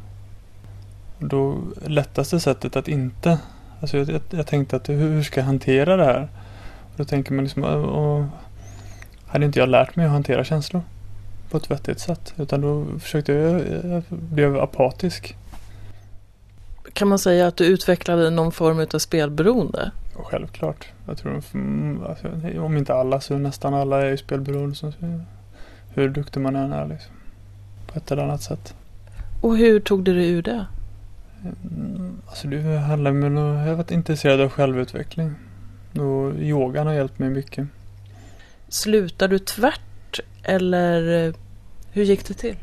Och 1.18 1.28
då 1.28 1.62
lättaste 1.86 2.40
sättet 2.40 2.76
att 2.76 2.88
inte, 2.88 3.38
alltså 3.80 3.98
jag, 3.98 4.08
jag, 4.08 4.20
jag 4.30 4.46
tänkte 4.46 4.76
att 4.76 4.88
hur, 4.88 4.96
hur 4.96 5.22
ska 5.22 5.40
jag 5.40 5.46
hantera 5.46 5.96
det 5.96 6.04
här? 6.04 6.28
Och 6.92 6.96
då 6.96 7.04
tänker 7.04 7.32
man 7.32 7.44
liksom, 7.44 7.64
och, 7.64 8.18
och, 8.18 8.24
hade 9.26 9.46
inte 9.46 9.58
jag 9.58 9.68
lärt 9.68 9.96
mig 9.96 10.06
att 10.06 10.12
hantera 10.12 10.44
känslor 10.44 10.82
på 11.50 11.56
ett 11.56 11.70
vettigt 11.70 12.00
sätt 12.00 12.34
utan 12.36 12.60
då 12.60 12.86
försökte 13.00 13.32
jag, 13.32 13.62
jag 13.84 14.02
blev 14.08 14.60
apatisk. 14.60 15.36
Kan 16.92 17.08
man 17.08 17.18
säga 17.18 17.46
att 17.46 17.56
du 17.56 17.64
utvecklade 17.64 18.30
någon 18.30 18.52
form 18.52 18.86
av 18.94 18.98
spelberoende? 18.98 19.90
Självklart. 20.14 20.86
Jag 21.06 21.18
tror 21.18 21.42
mm, 21.54 22.02
alltså, 22.08 22.28
om 22.60 22.76
inte 22.76 22.94
alla 22.94 23.20
så 23.20 23.38
nästan 23.38 23.74
alla 23.74 24.02
är 24.02 24.10
ju 24.10 24.16
spelberoende. 24.16 24.74
Så 24.74 24.92
hur 25.94 26.08
duktig 26.08 26.40
man 26.40 26.56
än 26.56 26.72
är 26.72 26.86
liksom. 26.86 27.12
På 27.86 27.98
ett 27.98 28.10
eller 28.10 28.22
annat 28.22 28.42
sätt. 28.42 28.74
Och 29.40 29.56
hur 29.56 29.80
tog 29.80 30.04
du 30.04 30.14
dig 30.14 30.30
ur 30.30 30.42
det? 30.42 30.66
Mm, 31.70 32.20
Alltså 32.26 32.48
det 32.48 32.78
handlar 32.78 33.10
om 33.10 33.24
att 33.24 33.32
jag 33.66 33.66
har 33.70 33.74
varit 33.74 33.90
intresserad 33.90 34.40
av 34.40 34.48
självutveckling. 34.48 35.34
Och 35.92 36.34
yogan 36.34 36.86
har 36.86 36.94
hjälpt 36.94 37.18
mig 37.18 37.30
mycket. 37.30 37.68
Slutade 38.68 39.34
du 39.34 39.38
tvärt 39.38 40.20
eller 40.42 41.26
eh, 41.28 41.34
hur 41.92 42.02
gick 42.02 42.28
det 42.28 42.34
till? 42.34 42.56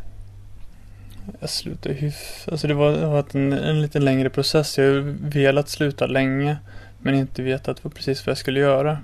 Jag 1.40 1.50
slutade 1.50 1.96
hyff... 1.96 2.48
Alltså 2.52 2.68
det 2.68 2.74
var, 2.74 2.92
det 2.92 3.06
varit 3.06 3.36
en, 3.36 3.54
en 3.54 3.82
lite 3.82 4.00
längre 4.00 4.30
process. 4.30 4.78
Jag 4.78 4.86
har 4.86 5.02
velat 5.30 5.70
sluta 5.70 6.06
länge. 6.08 6.58
Men 7.00 7.16
inte 7.16 7.42
vetat 7.44 7.84
vad, 7.84 7.94
precis 7.96 8.26
vad 8.26 8.32
jag 8.32 8.38
skulle 8.38 8.60
göra. 8.60 8.98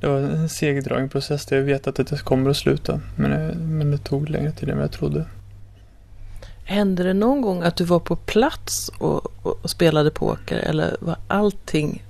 Det 0.00 0.06
var 0.06 0.18
en 0.18 0.48
segdragen 0.48 1.08
process 1.08 1.46
där 1.46 1.56
jag 1.56 1.64
vetat 1.64 1.98
att 2.00 2.10
jag 2.10 2.20
kommer 2.20 2.50
att 2.50 2.56
sluta. 2.56 3.00
Men, 3.16 3.30
det- 3.30 3.54
men 3.58 3.90
det 3.90 3.98
tog 3.98 4.30
längre 4.30 4.52
tid 4.52 4.68
än 4.68 4.76
vad 4.76 4.84
jag 4.84 4.92
trodde. 4.92 5.24
Hände 6.64 7.02
det 7.02 7.14
någon 7.14 7.40
gång 7.42 7.62
att 7.62 7.76
du 7.76 7.84
var 7.84 7.98
på 8.00 8.16
plats 8.16 8.90
och, 8.98 9.26
och, 9.46 9.58
och 9.62 9.70
spelade 9.70 10.10
poker 10.10 10.56
eller 10.58 10.96
var 11.00 11.16
allting 11.28 12.02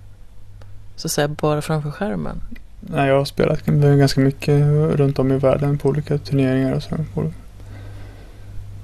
så 0.97 1.09
att 1.09 1.13
säga 1.13 1.29
bara 1.29 1.63
framför 1.63 1.91
skärmen? 1.91 2.41
Nej, 2.81 3.09
jag 3.09 3.19
har 3.19 3.25
spelat 3.25 3.67
ganska 3.67 4.21
mycket 4.21 4.61
runt 4.97 5.19
om 5.19 5.33
i 5.33 5.39
världen 5.39 5.79
på 5.79 5.89
olika 5.89 6.19
turneringar 6.19 6.73
och 6.75 6.83
så. 6.83 6.97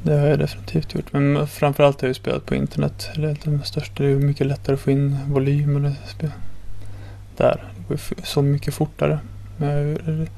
Det 0.03 0.19
har 0.19 0.27
jag 0.27 0.39
definitivt 0.39 0.95
gjort. 0.95 1.13
Men 1.13 1.47
framförallt 1.47 2.01
har 2.01 2.09
jag 2.09 2.17
spelat 2.17 2.47
på 2.47 2.55
internet. 2.55 3.11
Det 3.17 3.31
är 3.31 3.51
det 3.51 3.65
största. 3.65 4.03
Det 4.03 4.11
är 4.11 4.17
mycket 4.17 4.47
lättare 4.47 4.75
att 4.75 4.81
få 4.81 4.91
in 4.91 5.19
volym. 5.27 5.77
Och 5.77 5.83
det 5.83 5.95
spel. 6.07 6.31
Där. 7.37 7.65
Det 7.77 7.89
går 7.89 8.01
så 8.25 8.43
mycket 8.43 8.75
fortare. 8.75 9.19
Men 9.57 9.69
jag 9.71 9.77
har 9.77 10.29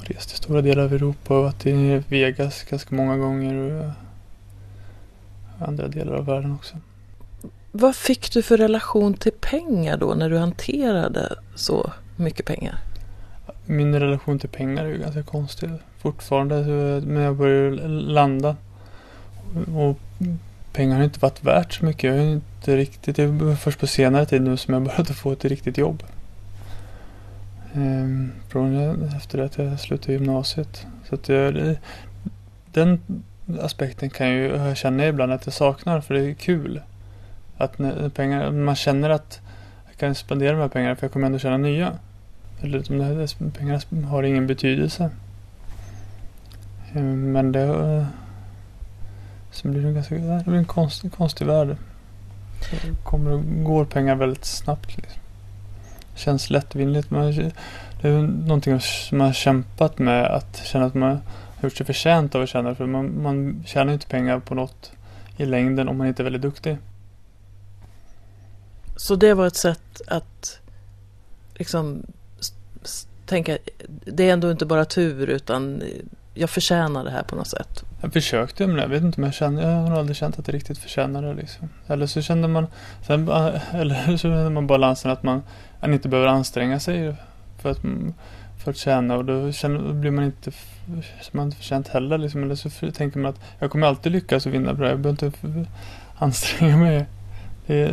rest 0.00 0.32
i 0.32 0.36
stora 0.36 0.62
delar 0.62 0.84
av 0.84 0.94
Europa 0.94 1.36
och 1.36 1.44
varit 1.44 1.66
i 1.66 2.02
Vegas 2.08 2.62
ganska 2.62 2.94
många 2.94 3.16
gånger. 3.16 3.54
Och 3.54 3.92
andra 5.68 5.88
delar 5.88 6.12
av 6.12 6.26
världen 6.26 6.54
också. 6.54 6.76
Vad 7.72 7.96
fick 7.96 8.32
du 8.32 8.42
för 8.42 8.56
relation 8.56 9.14
till 9.14 9.32
pengar 9.32 9.96
då 9.96 10.14
när 10.14 10.30
du 10.30 10.38
hanterade 10.38 11.34
så 11.54 11.92
mycket 12.16 12.46
pengar? 12.46 12.78
Min 13.66 14.00
relation 14.00 14.38
till 14.38 14.48
pengar 14.48 14.84
är 14.84 14.88
ju 14.88 14.98
ganska 14.98 15.22
konstig 15.22 15.70
fortfarande. 15.98 16.54
Men 17.06 17.22
jag 17.22 17.36
börjar 17.36 17.70
landa. 17.88 18.56
Och 19.76 19.98
pengar 20.72 20.96
har 20.96 21.04
inte 21.04 21.20
varit 21.20 21.44
värt 21.44 21.72
så 21.72 21.84
mycket. 21.84 22.14
Jag 22.14 22.24
inte 22.24 22.76
riktigt, 22.76 23.16
det 23.16 23.22
är 23.22 23.56
först 23.56 23.80
på 23.80 23.86
senare 23.86 24.26
tid 24.26 24.42
nu 24.42 24.56
som 24.56 24.74
jag 24.74 24.82
börjat 24.82 25.10
få 25.10 25.32
ett 25.32 25.44
riktigt 25.44 25.78
jobb. 25.78 26.02
Ehm, 27.74 28.32
från 28.48 29.02
efter 29.16 29.38
att 29.38 29.58
jag 29.58 29.80
slutade 29.80 30.12
gymnasiet. 30.12 30.86
Så 31.08 31.14
att 31.14 31.28
jag, 31.28 31.76
den 32.72 33.00
aspekten 33.60 34.10
kan 34.10 34.28
ju 34.28 34.46
jag 34.46 34.76
känna 34.76 35.06
ibland 35.06 35.32
att 35.32 35.46
jag 35.46 35.54
saknar 35.54 36.00
för 36.00 36.14
det 36.14 36.30
är 36.30 36.34
kul. 36.34 36.80
Att 37.56 37.78
när 37.78 38.08
pengar, 38.08 38.50
man 38.50 38.76
känner 38.76 39.10
att 39.10 39.40
jag 39.86 39.96
kan 39.96 40.14
spendera 40.14 40.52
de 40.52 40.60
här 40.60 40.68
pengarna 40.68 40.96
för 40.96 41.04
jag 41.04 41.12
kommer 41.12 41.26
ändå 41.26 41.38
tjäna 41.38 41.56
nya. 41.56 41.92
Eller 42.60 42.82
de 42.88 43.00
här 43.00 43.50
pengarna 43.50 44.08
har 44.08 44.22
ingen 44.22 44.46
betydelse. 44.46 45.10
Ehm, 46.94 47.32
men 47.32 47.52
det... 47.52 48.06
Så 49.56 49.68
blir 49.68 49.82
det 49.82 49.92
ganska... 49.92 50.14
Det 50.14 50.44
blir 50.46 50.58
en 50.58 50.64
konstig, 50.64 51.12
konstig 51.12 51.46
värld. 51.46 51.76
Så 52.60 52.76
kommer 53.04 53.30
och 53.30 53.64
går 53.64 53.84
pengar 53.84 54.14
väldigt 54.14 54.44
snabbt. 54.44 54.96
Liksom. 54.96 55.20
Känns 56.14 56.50
lättvindigt. 56.50 57.10
Man, 57.10 57.32
det 58.02 58.08
är 58.08 58.22
någonting 58.22 58.80
som 58.80 59.18
man 59.18 59.26
har 59.26 59.34
kämpat 59.34 59.98
med. 59.98 60.24
Att 60.24 60.56
känna 60.64 60.84
att 60.84 60.94
man 60.94 61.08
har 61.10 61.20
gjort 61.62 61.76
sig 61.76 61.86
förtjänt 61.86 62.34
av 62.34 62.42
att 62.42 62.48
tjäna. 62.48 62.74
För 62.74 62.86
man, 62.86 63.22
man 63.22 63.64
tjänar 63.66 63.86
ju 63.86 63.92
inte 63.92 64.06
pengar 64.06 64.38
på 64.38 64.54
något 64.54 64.92
i 65.36 65.46
längden 65.46 65.88
om 65.88 65.98
man 65.98 66.06
inte 66.06 66.22
är 66.22 66.24
väldigt 66.24 66.42
duktig. 66.42 66.78
Så 68.96 69.16
det 69.16 69.34
var 69.34 69.46
ett 69.46 69.56
sätt 69.56 70.00
att 70.06 70.60
liksom 71.54 72.02
tänka, 73.26 73.58
det 74.04 74.28
är 74.28 74.32
ändå 74.32 74.50
inte 74.50 74.66
bara 74.66 74.84
tur 74.84 75.28
utan 75.28 75.82
jag 76.36 76.50
förtjänar 76.50 77.04
det 77.04 77.10
här 77.10 77.22
på 77.22 77.36
något 77.36 77.46
sätt. 77.46 77.84
Jag 78.00 78.12
försökte 78.12 78.66
men 78.66 78.76
jag 78.76 78.88
vet 78.88 79.02
inte 79.02 79.20
om 79.20 79.24
jag 79.24 79.34
kände, 79.34 79.62
jag 79.62 79.76
har 79.76 79.98
aldrig 79.98 80.16
känt 80.16 80.38
att 80.38 80.48
jag 80.48 80.54
riktigt 80.54 80.78
förtjänar 80.78 81.22
det 81.22 81.34
liksom. 81.34 81.68
Eller 81.86 82.06
så 82.06 82.22
kände 82.22 82.48
man, 82.48 82.66
sen, 83.06 83.28
eh, 83.28 83.74
eller 83.74 84.16
så 84.16 84.18
kände 84.18 84.50
man 84.50 84.66
balansen 84.66 85.10
att 85.10 85.22
man, 85.22 85.42
man 85.80 85.94
inte 85.94 86.08
behöver 86.08 86.28
anstränga 86.28 86.80
sig 86.80 87.14
för 87.58 87.70
att, 87.70 87.80
för 88.64 88.70
att 88.70 88.76
tjäna 88.76 89.16
och 89.16 89.24
då, 89.24 89.52
känner, 89.52 89.78
då 89.78 89.92
blir 89.92 90.10
man 90.10 90.24
inte 90.24 90.52
man 91.32 91.46
inte 91.46 91.56
förtjänt 91.56 91.88
heller 91.88 92.18
liksom. 92.18 92.42
Eller 92.42 92.54
så 92.54 92.70
tänker 92.92 93.18
man 93.18 93.30
att 93.30 93.40
jag 93.58 93.70
kommer 93.70 93.86
alltid 93.86 94.12
lyckas 94.12 94.46
och 94.46 94.54
vinna 94.54 94.74
bra. 94.74 94.88
Jag 94.88 94.98
behöver 94.98 95.26
inte 95.26 95.38
anstränga 96.18 96.76
mig. 96.76 97.06
Det, 97.66 97.92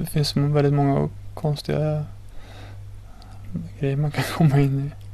det 0.00 0.06
finns 0.06 0.36
väldigt 0.36 0.74
många 0.74 1.08
konstiga 1.34 2.04
grejer 3.78 3.96
man 3.96 4.10
kan 4.10 4.24
komma 4.36 4.60
in 4.60 4.80
i. 4.80 5.07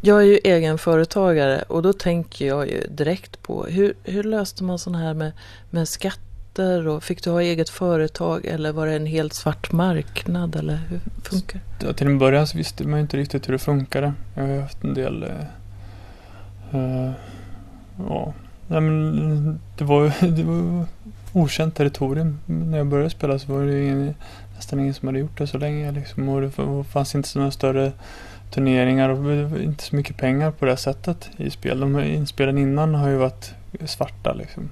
Jag 0.00 0.18
är 0.18 0.26
ju 0.26 0.38
egenföretagare 0.44 1.62
och 1.68 1.82
då 1.82 1.92
tänker 1.92 2.46
jag 2.46 2.68
ju 2.68 2.86
direkt 2.90 3.42
på 3.42 3.64
hur, 3.64 3.94
hur 4.04 4.22
löste 4.22 4.64
man 4.64 4.78
sådana 4.78 5.04
här 5.04 5.14
med, 5.14 5.32
med 5.70 5.88
skatter 5.88 6.88
och 6.88 7.04
fick 7.04 7.24
du 7.24 7.30
ha 7.30 7.42
eget 7.42 7.70
företag 7.70 8.44
eller 8.44 8.72
var 8.72 8.86
det 8.86 8.96
en 8.96 9.06
helt 9.06 9.34
svart 9.34 9.72
marknad 9.72 10.56
eller 10.56 10.76
hur 10.76 11.00
funkar 11.22 11.60
det? 11.80 11.86
Ja, 11.86 11.92
till 11.92 12.06
en 12.06 12.18
början 12.18 12.46
så 12.46 12.56
visste 12.56 12.88
man 12.88 13.00
inte 13.00 13.16
riktigt 13.16 13.48
hur 13.48 13.52
det 13.52 13.58
funkade. 13.58 14.12
Jag 14.34 14.42
har 14.42 14.60
haft 14.60 14.84
en 14.84 14.94
del 14.94 15.22
eh, 15.22 15.30
eh, 16.72 17.12
ja, 18.08 18.34
Nej, 18.68 18.80
men 18.80 19.60
det 19.78 19.84
var, 19.84 20.12
det 20.36 20.42
var 20.42 20.86
okänt 21.32 21.74
territorium. 21.74 22.38
När 22.46 22.78
jag 22.78 22.86
började 22.86 23.10
spela 23.10 23.38
så 23.38 23.52
var 23.52 23.64
det 23.64 23.84
ingen, 23.84 24.14
nästan 24.56 24.80
ingen 24.80 24.94
som 24.94 25.08
hade 25.08 25.18
gjort 25.18 25.38
det 25.38 25.46
så 25.46 25.58
länge. 25.58 25.92
Liksom. 25.92 26.28
Och 26.28 26.40
det 26.40 26.50
fanns 26.84 27.14
inte 27.14 27.28
så 27.28 27.38
några 27.38 27.50
större 27.50 27.92
turneringar 28.50 29.08
och 29.08 29.60
inte 29.60 29.84
så 29.84 29.96
mycket 29.96 30.16
pengar 30.16 30.50
på 30.50 30.64
det 30.64 30.76
sättet 30.76 31.30
i 31.36 31.50
spel. 31.50 31.80
De 31.80 32.04
inspelen 32.04 32.58
innan 32.58 32.94
har 32.94 33.08
ju 33.08 33.16
varit 33.16 33.54
svarta 33.84 34.32
liksom. 34.32 34.70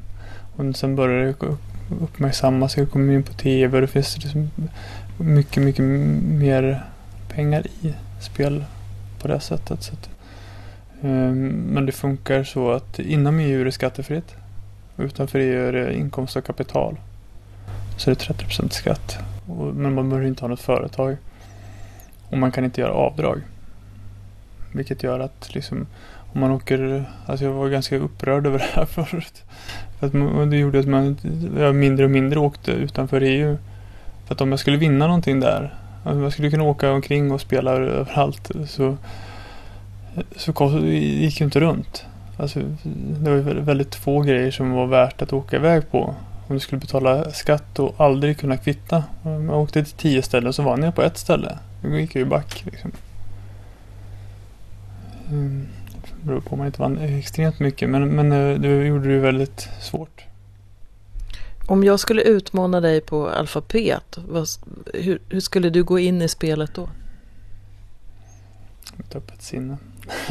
Och 0.56 0.76
sen 0.76 0.96
började 0.96 1.24
det 1.26 1.56
uppmärksammas. 2.00 2.74
det 2.74 2.86
kom 2.86 3.10
in 3.10 3.22
på 3.22 3.32
TV 3.32 3.76
och 3.76 3.80
det 3.80 3.86
finns 3.86 4.18
liksom 4.18 4.50
mycket, 5.18 5.62
mycket 5.62 5.84
mer 6.24 6.84
pengar 7.28 7.66
i 7.66 7.94
spel 8.20 8.64
på 9.18 9.28
det 9.28 9.40
sättet. 9.40 9.82
Så 9.82 9.92
att, 9.92 10.10
um, 11.00 11.48
men 11.48 11.86
det 11.86 11.92
funkar 11.92 12.44
så 12.44 12.70
att 12.70 12.98
inom 12.98 13.38
EU 13.38 13.60
är 13.60 13.64
det 13.64 13.72
skattefritt. 13.72 14.34
Utanför 14.96 15.38
EU 15.38 15.68
är 15.68 15.72
det 15.72 15.94
inkomst 15.94 16.36
och 16.36 16.44
kapital. 16.44 16.96
Så 17.96 18.10
det 18.10 18.30
är 18.30 18.34
30% 18.34 18.68
skatt. 18.68 19.18
Och, 19.46 19.74
men 19.74 19.94
man 19.94 20.08
behöver 20.08 20.28
inte 20.28 20.42
ha 20.42 20.48
något 20.48 20.60
företag. 20.60 21.16
Och 22.28 22.38
man 22.38 22.52
kan 22.52 22.64
inte 22.64 22.80
göra 22.80 22.92
avdrag. 22.92 23.40
Vilket 24.74 25.02
gör 25.02 25.20
att 25.20 25.54
liksom 25.54 25.86
om 26.34 26.40
man 26.40 26.50
åker, 26.50 27.04
alltså 27.26 27.44
jag 27.44 27.52
var 27.52 27.68
ganska 27.68 27.96
upprörd 27.96 28.46
över 28.46 28.58
det 28.58 28.68
här 28.72 28.84
förut. 29.04 29.42
För 30.00 30.06
att 30.06 30.50
det 30.50 30.56
gjorde 30.56 30.78
att 30.78 30.86
man 30.86 31.16
jag 31.58 31.74
mindre 31.74 32.04
och 32.04 32.10
mindre 32.10 32.38
åkte 32.38 32.70
utanför 32.70 33.20
EU. 33.20 33.56
För 34.26 34.34
att 34.34 34.40
om 34.40 34.50
jag 34.50 34.60
skulle 34.60 34.76
vinna 34.76 35.06
någonting 35.06 35.40
där, 35.40 35.74
Om 36.04 36.22
jag 36.22 36.32
skulle 36.32 36.50
kunna 36.50 36.64
åka 36.64 36.92
omkring 36.92 37.32
och 37.32 37.40
spela 37.40 37.72
överallt 37.72 38.50
så, 38.68 38.96
så 40.36 40.78
gick 40.88 41.40
ju 41.40 41.44
inte 41.44 41.60
runt. 41.60 42.04
Alltså, 42.36 42.60
det 43.22 43.30
var 43.30 43.54
väldigt 43.54 43.94
få 43.94 44.20
grejer 44.20 44.50
som 44.50 44.70
var 44.70 44.86
värt 44.86 45.22
att 45.22 45.32
åka 45.32 45.56
iväg 45.56 45.90
på. 45.90 46.14
Om 46.48 46.54
du 46.56 46.60
skulle 46.60 46.80
betala 46.80 47.30
skatt 47.30 47.78
och 47.78 47.94
aldrig 47.96 48.38
kunna 48.38 48.56
kvitta. 48.56 49.04
Om 49.22 49.48
jag 49.48 49.60
åkte 49.62 49.84
till 49.84 49.92
tio 49.92 50.22
ställen 50.22 50.52
så 50.52 50.62
var 50.62 50.78
jag 50.78 50.94
på 50.94 51.02
ett 51.02 51.18
ställe. 51.18 51.58
Då 51.82 51.88
gick 51.88 52.14
jag 52.14 52.20
ju 52.20 52.26
back. 52.26 52.64
Liksom. 52.66 52.92
Det 55.34 56.26
beror 56.26 56.40
på 56.40 56.52
om 56.52 56.58
man 56.58 56.66
inte 56.66 56.80
vann 56.80 56.98
extremt 56.98 57.60
mycket 57.60 57.90
men, 57.90 58.08
men 58.08 58.32
eh, 58.32 58.60
det 58.60 58.86
gjorde 58.86 59.08
det 59.08 59.18
väldigt 59.18 59.68
svårt. 59.80 60.24
Om 61.66 61.84
jag 61.84 62.00
skulle 62.00 62.22
utmana 62.22 62.80
dig 62.80 63.00
på 63.00 63.28
alfabet, 63.28 64.18
vad, 64.28 64.48
hur, 64.94 65.20
hur, 65.28 65.40
skulle 65.40 65.70
du 65.70 65.84
gå 65.84 65.98
in 65.98 66.22
i 66.22 66.28
spelet 66.28 66.74
då? 66.74 66.88
Ett 68.98 69.16
öppet 69.16 69.42
sinne. 69.42 69.76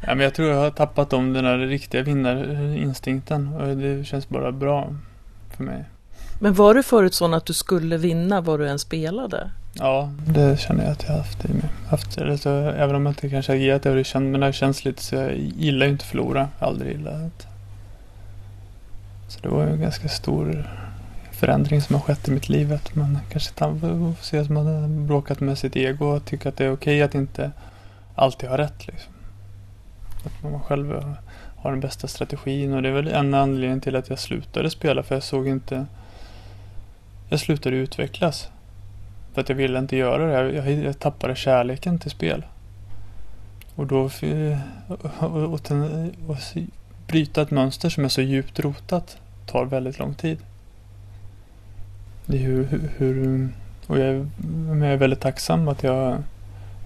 ja, 0.00 0.14
men 0.14 0.20
jag 0.20 0.34
tror 0.34 0.48
jag 0.48 0.56
har 0.56 0.70
tappat 0.70 1.12
om 1.12 1.32
den 1.32 1.44
där 1.44 1.58
riktiga 1.58 2.02
vinnarinstinkten 2.02 3.48
och 3.48 3.76
det 3.76 4.04
känns 4.04 4.28
bara 4.28 4.52
bra 4.52 4.94
för 5.56 5.64
mig. 5.64 5.84
Men 6.40 6.54
var 6.54 6.74
du 6.74 6.82
förut 6.82 7.14
sån 7.14 7.34
att 7.34 7.46
du 7.46 7.52
skulle 7.52 7.96
vinna 7.96 8.40
vad 8.40 8.60
du 8.60 8.68
än 8.68 8.78
spelade? 8.78 9.50
Ja, 9.78 10.10
det 10.26 10.60
känner 10.60 10.84
jag 10.84 10.92
att 10.92 11.02
jag 11.02 11.10
har 11.10 11.18
haft 11.18 11.44
i 11.44 11.48
mig. 11.48 11.68
Haft, 11.88 12.18
alltså, 12.18 12.50
även 12.50 12.96
om 12.96 13.06
jag 13.06 13.10
inte 13.10 13.28
kanske 13.28 13.52
agerat 13.52 13.82
det, 13.82 13.94
det 13.94 14.20
men 14.20 14.40
det 14.40 14.46
har 14.46 14.52
känts 14.52 14.84
lite 14.84 15.02
så 15.02 15.14
jag 15.14 15.36
gillar 15.36 15.86
ju 15.86 15.92
inte 15.92 16.02
att 16.02 16.08
förlora. 16.08 16.48
Aldrig 16.58 16.92
gillat. 16.92 17.46
Så 19.28 19.40
det 19.40 19.48
var 19.48 19.66
ju 19.66 19.72
en 19.72 19.80
ganska 19.80 20.08
stor 20.08 20.70
förändring 21.32 21.82
som 21.82 21.94
har 21.94 22.02
skett 22.02 22.28
i 22.28 22.30
mitt 22.30 22.48
liv. 22.48 22.72
Att 22.72 22.94
man 22.94 23.18
kanske 23.30 23.54
får 23.54 24.22
se 24.22 24.38
att 24.38 24.50
man 24.50 24.66
har 24.66 25.06
bråkat 25.06 25.40
med 25.40 25.58
sitt 25.58 25.76
ego 25.76 26.06
och 26.06 26.24
tycker 26.24 26.48
att 26.48 26.56
det 26.56 26.64
är 26.64 26.72
okej 26.72 27.02
att 27.02 27.14
inte 27.14 27.50
alltid 28.14 28.48
ha 28.48 28.58
rätt. 28.58 28.86
Liksom. 28.86 29.12
Att 30.24 30.42
man 30.42 30.60
själv 30.60 31.16
har 31.56 31.70
den 31.70 31.80
bästa 31.80 32.08
strategin 32.08 32.74
och 32.74 32.82
det 32.82 32.88
är 32.88 32.92
väl 32.92 33.08
en 33.08 33.34
anledning 33.34 33.80
till 33.80 33.96
att 33.96 34.08
jag 34.08 34.18
slutade 34.18 34.70
spela 34.70 35.02
för 35.02 35.14
jag 35.14 35.22
såg 35.22 35.48
inte 35.48 35.86
jag 37.28 37.40
slutade 37.40 37.76
utvecklas. 37.76 38.50
För 39.34 39.40
att 39.40 39.48
jag 39.48 39.56
ville 39.56 39.78
inte 39.78 39.96
göra 39.96 40.42
det. 40.42 40.52
Jag, 40.52 40.70
jag 40.70 40.98
tappade 40.98 41.36
kärleken 41.36 41.98
till 41.98 42.10
spel. 42.10 42.44
Och 43.74 43.86
då 43.86 44.00
och, 44.00 45.04
och, 45.18 45.54
och, 45.54 45.60
och 46.28 46.36
bryta 47.06 47.42
ett 47.42 47.50
mönster 47.50 47.88
som 47.88 48.04
är 48.04 48.08
så 48.08 48.20
djupt 48.20 48.60
rotat 48.60 49.18
tar 49.46 49.64
väldigt 49.64 49.98
lång 49.98 50.14
tid. 50.14 50.38
Det 52.26 52.36
är 52.36 52.40
hur, 52.40 52.90
hur 52.96 53.48
och 53.86 53.98
jag 53.98 54.06
är, 54.06 54.26
jag 54.68 54.92
är 54.92 54.96
väldigt 54.96 55.20
tacksam 55.20 55.68
att 55.68 55.82
jag 55.82 56.22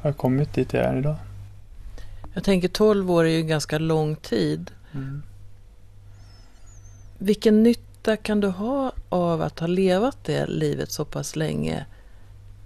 har 0.02 0.12
kommit 0.12 0.54
dit 0.54 0.72
jag 0.72 0.84
är 0.84 0.96
idag. 0.98 1.16
Jag 2.34 2.44
tänker 2.44 2.68
12 2.68 3.10
år 3.10 3.24
är 3.24 3.28
ju 3.28 3.42
ganska 3.42 3.78
lång 3.78 4.16
tid. 4.16 4.70
Mm. 4.94 5.22
Vilken 7.18 7.62
nytta 7.62 8.16
kan 8.16 8.40
du 8.40 8.48
ha 8.48 8.92
av 9.08 9.42
att 9.42 9.58
ha 9.58 9.66
levat 9.66 10.18
det 10.24 10.46
livet 10.46 10.92
så 10.92 11.04
pass 11.04 11.36
länge 11.36 11.86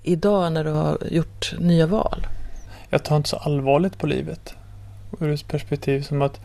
idag 0.03 0.53
när 0.53 0.65
du 0.65 0.71
har 0.71 0.99
gjort 1.11 1.55
nya 1.59 1.87
val? 1.87 2.27
Jag 2.91 3.05
tar 3.05 3.17
inte 3.17 3.29
så 3.29 3.37
allvarligt 3.37 3.99
på 3.99 4.07
livet. 4.07 4.55
Ur 5.21 5.31
ett 5.33 5.49
perspektiv 5.49 6.03
som 6.03 6.23
att 6.23 6.41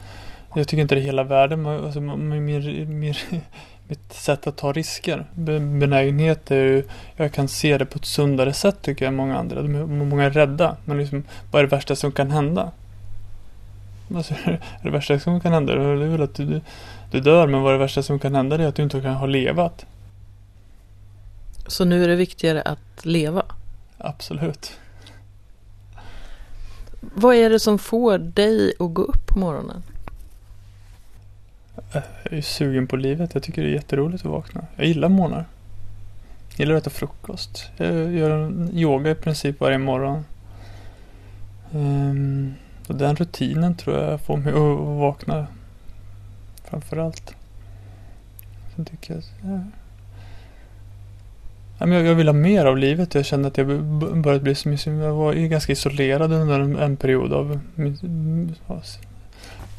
jag 0.56 0.68
tycker 0.68 0.82
inte 0.82 0.96
det 0.96 1.02
är 1.02 1.06
hela 1.06 1.24
världen. 1.24 1.66
Alltså, 1.66 2.02
min, 2.02 2.46
min, 2.46 3.14
mitt 3.88 4.14
sätt 4.14 4.48
att 4.48 4.58
ta 4.58 4.72
risker. 4.72 5.26
Benägenhet 5.80 6.52
är 6.52 6.56
ju, 6.56 6.84
jag 7.16 7.32
kan 7.32 7.48
se 7.48 7.78
det 7.78 7.86
på 7.86 7.98
ett 7.98 8.06
sundare 8.06 8.54
sätt 8.54 8.82
tycker 8.82 9.06
jag 9.06 9.10
än 9.10 9.16
många 9.16 9.38
andra. 9.38 9.62
De 9.62 9.76
är, 9.76 9.86
många 9.86 10.24
är 10.24 10.30
rädda. 10.30 10.78
Men 10.86 10.98
liksom, 10.98 11.24
vad 11.52 11.60
är 11.60 11.64
det 11.64 11.76
värsta 11.76 11.96
som 11.96 12.12
kan 12.12 12.32
hända? 12.32 12.72
Alltså, 14.16 14.34
det 14.84 14.90
värsta 14.90 15.20
som 15.20 15.42
kan 15.42 15.54
hända 15.54 15.76
det 15.76 15.84
är 15.84 15.96
väl 15.96 16.22
att 16.22 16.36
du, 16.36 16.62
du 17.12 17.20
dör. 17.20 17.48
Men 17.48 17.62
vad 17.62 17.74
är 17.74 17.78
det 17.78 17.84
värsta 17.84 18.04
som 18.04 18.20
kan 18.20 18.36
hända 18.36 18.58
det 18.58 18.64
är 18.64 18.68
att 18.68 18.76
du 18.76 18.84
inte 18.84 19.02
kan 19.02 19.14
ha 19.14 19.26
levat. 19.26 19.86
Så 21.68 21.86
nu 21.86 22.04
är 22.04 22.08
det 22.08 22.16
viktigare 22.16 22.62
att 22.62 23.06
leva? 23.06 23.46
Absolut. 23.98 24.80
Vad 27.00 27.36
är 27.36 27.50
det 27.50 27.60
som 27.60 27.80
får 27.80 28.18
dig 28.18 28.74
att 28.80 28.94
gå 28.94 29.02
upp 29.02 29.28
på 29.28 29.40
morgonen? 29.40 29.84
Jag 31.92 32.04
är 32.34 32.42
sugen 32.42 32.88
på 32.88 32.96
livet. 32.96 33.34
Jag 33.34 33.44
tycker 33.44 33.62
det 33.62 33.70
är 33.70 33.74
jätteroligt 33.74 34.26
att 34.26 34.32
vakna. 34.32 34.66
Jag 34.76 34.86
gillar 34.86 35.10
morgnar. 35.10 35.46
Jag 36.50 36.60
gillar 36.60 36.76
att 36.76 36.82
äta 36.82 36.90
frukost. 36.90 37.70
Jag 37.78 38.12
gör 38.12 38.52
yoga 38.74 39.12
i 39.12 39.16
princip 39.16 39.60
varje 39.60 39.78
morgon. 39.78 40.26
Um, 41.72 42.54
och 42.88 42.96
den 42.96 43.16
rutinen 43.16 43.76
tror 43.76 43.98
jag 43.98 44.22
får 44.22 44.38
mig 44.38 44.54
att 44.54 44.98
vakna. 45.00 45.48
Framförallt. 46.64 47.36
Sen 48.76 48.86
tycker 48.86 49.14
jag... 49.14 49.24
Jag 51.80 52.16
vill 52.16 52.28
ha 52.28 52.34
mer 52.34 52.66
av 52.66 52.78
livet. 52.78 53.16
Jag 53.16 53.26
kände 53.26 53.48
att 53.48 53.58
jag 53.58 53.68
börjat 54.22 54.42
bli 54.42 54.56
som... 54.56 54.74
jag 55.00 55.14
var 55.14 55.34
ganska 55.34 55.72
isolerad 55.72 56.34
under 56.34 56.82
en, 56.82 56.98
period 56.98 57.34
av 57.34 57.60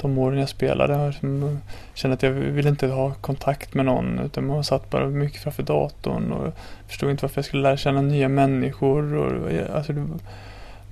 de 0.01 0.17
åren 0.17 0.39
jag 0.39 0.49
spelade. 0.49 0.93
Jag 0.93 1.07
liksom, 1.07 1.59
kände 1.93 2.13
att 2.13 2.23
jag 2.23 2.31
ville 2.31 2.69
inte 2.69 2.87
ha 2.87 3.13
kontakt 3.13 3.73
med 3.73 3.85
någon 3.85 4.19
utan 4.19 4.47
man 4.47 4.63
satt 4.63 4.89
bara 4.89 5.07
mycket 5.07 5.41
framför 5.41 5.63
datorn 5.63 6.31
och 6.31 6.53
förstod 6.87 7.11
inte 7.11 7.23
varför 7.23 7.37
jag 7.37 7.45
skulle 7.45 7.63
lära 7.63 7.77
känna 7.77 8.01
nya 8.01 8.29
människor. 8.29 9.13
Och, 9.13 9.51
alltså, 9.75 9.93
det 9.93 10.01
var 10.01 10.19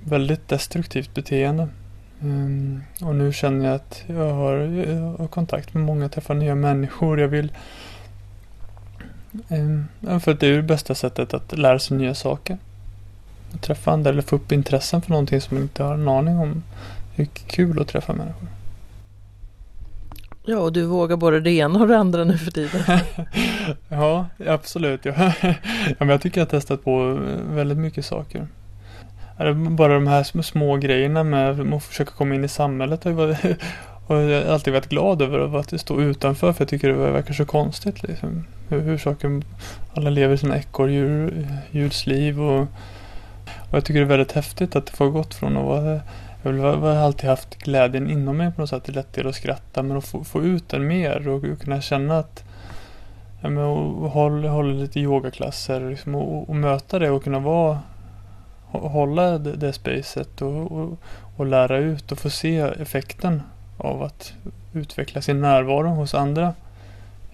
väldigt 0.04 0.48
destruktivt 0.48 1.14
beteende. 1.14 1.68
Ehm, 2.22 2.82
och 3.02 3.14
nu 3.14 3.32
känner 3.32 3.64
jag 3.64 3.74
att 3.74 4.04
jag 4.06 4.34
har, 4.34 4.54
jag 4.56 5.16
har 5.18 5.28
kontakt 5.28 5.74
med 5.74 5.82
många, 5.82 6.08
träffar 6.08 6.34
nya 6.34 6.54
människor. 6.54 7.20
Jag 7.20 7.28
vill 7.28 7.52
för 10.20 10.30
att 10.30 10.40
det 10.40 10.46
är 10.46 10.56
det 10.56 10.62
bästa 10.62 10.94
sättet 10.94 11.34
att 11.34 11.58
lära 11.58 11.78
sig 11.78 11.96
nya 11.96 12.14
saker. 12.14 12.58
Att 13.54 13.62
träffa 13.62 13.90
andra 13.90 14.10
eller 14.10 14.22
få 14.22 14.36
upp 14.36 14.52
intressen 14.52 15.02
för 15.02 15.10
någonting 15.10 15.40
som 15.40 15.56
man 15.56 15.62
inte 15.62 15.82
har 15.82 15.94
en 15.94 16.08
aning 16.08 16.38
om. 16.38 16.62
Det 17.16 17.22
är 17.22 17.26
kul 17.26 17.80
att 17.80 17.88
träffa 17.88 18.12
människor. 18.12 18.48
Ja, 20.50 20.58
och 20.58 20.72
du 20.72 20.84
vågar 20.84 21.16
både 21.16 21.40
det 21.40 21.50
ena 21.50 21.80
och 21.80 21.88
det 21.88 21.98
andra 21.98 22.24
nu 22.24 22.38
för 22.38 22.50
tiden. 22.50 22.80
ja, 23.88 24.26
absolut. 24.46 25.04
Ja. 25.04 25.12
ja, 25.42 25.54
men 25.98 26.08
jag 26.08 26.22
tycker 26.22 26.40
jag 26.40 26.46
har 26.46 26.50
testat 26.50 26.84
på 26.84 27.18
väldigt 27.50 27.78
mycket 27.78 28.04
saker. 28.04 28.48
bara 29.70 29.94
de 29.94 30.06
här 30.06 30.42
små, 30.42 30.76
grejerna 30.76 31.24
med 31.24 31.74
att 31.74 31.84
försöka 31.84 32.10
komma 32.10 32.34
in 32.34 32.44
i 32.44 32.48
samhället 32.48 33.04
har 33.04 33.10
jag, 33.10 33.36
och 34.08 34.16
jag 34.16 34.44
har 34.44 34.52
alltid 34.52 34.72
varit 34.72 34.88
glad 34.88 35.22
över 35.22 35.58
att 35.58 35.80
stå 35.80 36.00
utanför 36.00 36.52
för 36.52 36.64
jag 36.64 36.68
tycker 36.68 36.88
det 36.88 36.94
verkar 36.94 37.34
så 37.34 37.44
konstigt. 37.44 38.02
Liksom. 38.02 38.44
Hur, 38.68 38.80
hur 38.80 38.98
saker, 38.98 39.42
alla 39.94 40.10
lever 40.10 40.36
sina 40.36 40.58
ekorrhjulsliv 40.58 42.40
och, 42.42 42.60
och 42.60 43.76
jag 43.76 43.84
tycker 43.84 44.00
det 44.00 44.06
är 44.06 44.08
väldigt 44.08 44.32
häftigt 44.32 44.76
att 44.76 44.86
det 44.86 44.92
får 44.92 45.10
gått 45.10 45.34
från 45.34 45.56
att 45.56 45.64
vara 45.64 46.00
jag 46.42 46.52
har 46.52 46.96
alltid 46.96 47.30
haft 47.30 47.58
glädjen 47.58 48.10
inom 48.10 48.36
mig 48.36 48.52
på 48.52 48.60
något 48.60 48.70
sätt. 48.70 48.84
Det 48.84 48.92
är 48.92 48.94
lätt 48.94 49.26
att 49.26 49.34
skratta 49.34 49.82
men 49.82 49.96
att 49.96 50.04
få, 50.04 50.24
få 50.24 50.42
ut 50.42 50.68
den 50.68 50.86
mer 50.86 51.28
och, 51.28 51.44
och 51.44 51.60
kunna 51.60 51.80
känna 51.80 52.18
att 52.18 52.44
ja, 53.40 53.48
men, 53.48 53.64
och 53.64 54.10
hålla, 54.10 54.48
hålla 54.48 54.72
lite 54.72 55.00
yogaklasser 55.00 55.90
liksom, 55.90 56.14
och, 56.14 56.48
och, 56.48 56.56
möta 56.56 56.98
det 56.98 57.10
och 57.10 57.24
kunna 57.24 57.38
vara 57.38 57.78
hålla 58.70 59.38
det, 59.38 59.52
det 59.52 59.72
spacet 59.72 60.42
och, 60.42 60.72
och, 60.72 60.98
och, 61.36 61.46
lära 61.46 61.78
ut 61.78 62.12
och 62.12 62.18
få 62.18 62.30
se 62.30 62.58
effekten 62.58 63.42
av 63.78 64.02
att 64.02 64.32
utveckla 64.72 65.22
sin 65.22 65.40
närvaro 65.40 65.88
hos 65.88 66.14
andra 66.14 66.54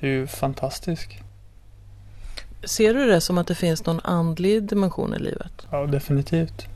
är 0.00 0.08
ju 0.08 0.26
fantastisk. 0.26 1.20
Ser 2.64 2.94
du 2.94 3.06
det 3.06 3.20
som 3.20 3.38
att 3.38 3.46
det 3.46 3.54
finns 3.54 3.86
någon 3.86 4.00
andlig 4.04 4.62
dimension 4.62 5.14
i 5.14 5.18
livet? 5.18 5.66
Ja, 5.70 5.86
definitivt. 5.86 6.66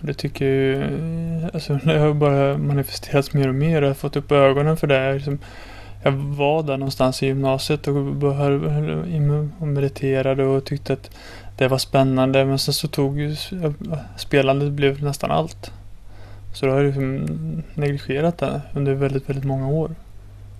Det 0.00 0.14
tycker 0.14 0.44
jag 0.44 0.54
ju, 0.54 1.50
alltså 1.54 1.74
det 1.84 1.98
har 1.98 2.14
bara 2.14 2.58
manifesterats 2.58 3.32
mer 3.32 3.48
och 3.48 3.54
mer. 3.54 3.82
Jag 3.82 3.88
har 3.88 3.94
fått 3.94 4.16
upp 4.16 4.32
ögonen 4.32 4.76
för 4.76 4.86
det. 4.86 5.14
Liksom, 5.14 5.38
jag 6.02 6.12
var 6.12 6.62
där 6.62 6.76
någonstans 6.76 7.22
i 7.22 7.26
gymnasiet 7.26 7.88
och, 7.88 7.96
och 9.58 9.68
mediterade 9.68 10.44
och 10.44 10.64
tyckte 10.64 10.92
att 10.92 11.10
det 11.56 11.68
var 11.68 11.78
spännande. 11.78 12.44
Men 12.44 12.58
sen 12.58 12.74
så 12.74 12.88
tog 12.88 13.20
ju 13.20 13.36
spelandet 14.16 14.72
blev 14.72 15.02
nästan 15.02 15.30
allt. 15.30 15.72
Så 16.52 16.66
då 16.66 16.72
har 16.72 16.78
jag 16.78 16.86
liksom 16.86 17.62
negligerat 17.74 18.38
det 18.38 18.60
under 18.74 18.94
väldigt, 18.94 19.28
väldigt 19.28 19.44
många 19.44 19.68
år. 19.68 19.90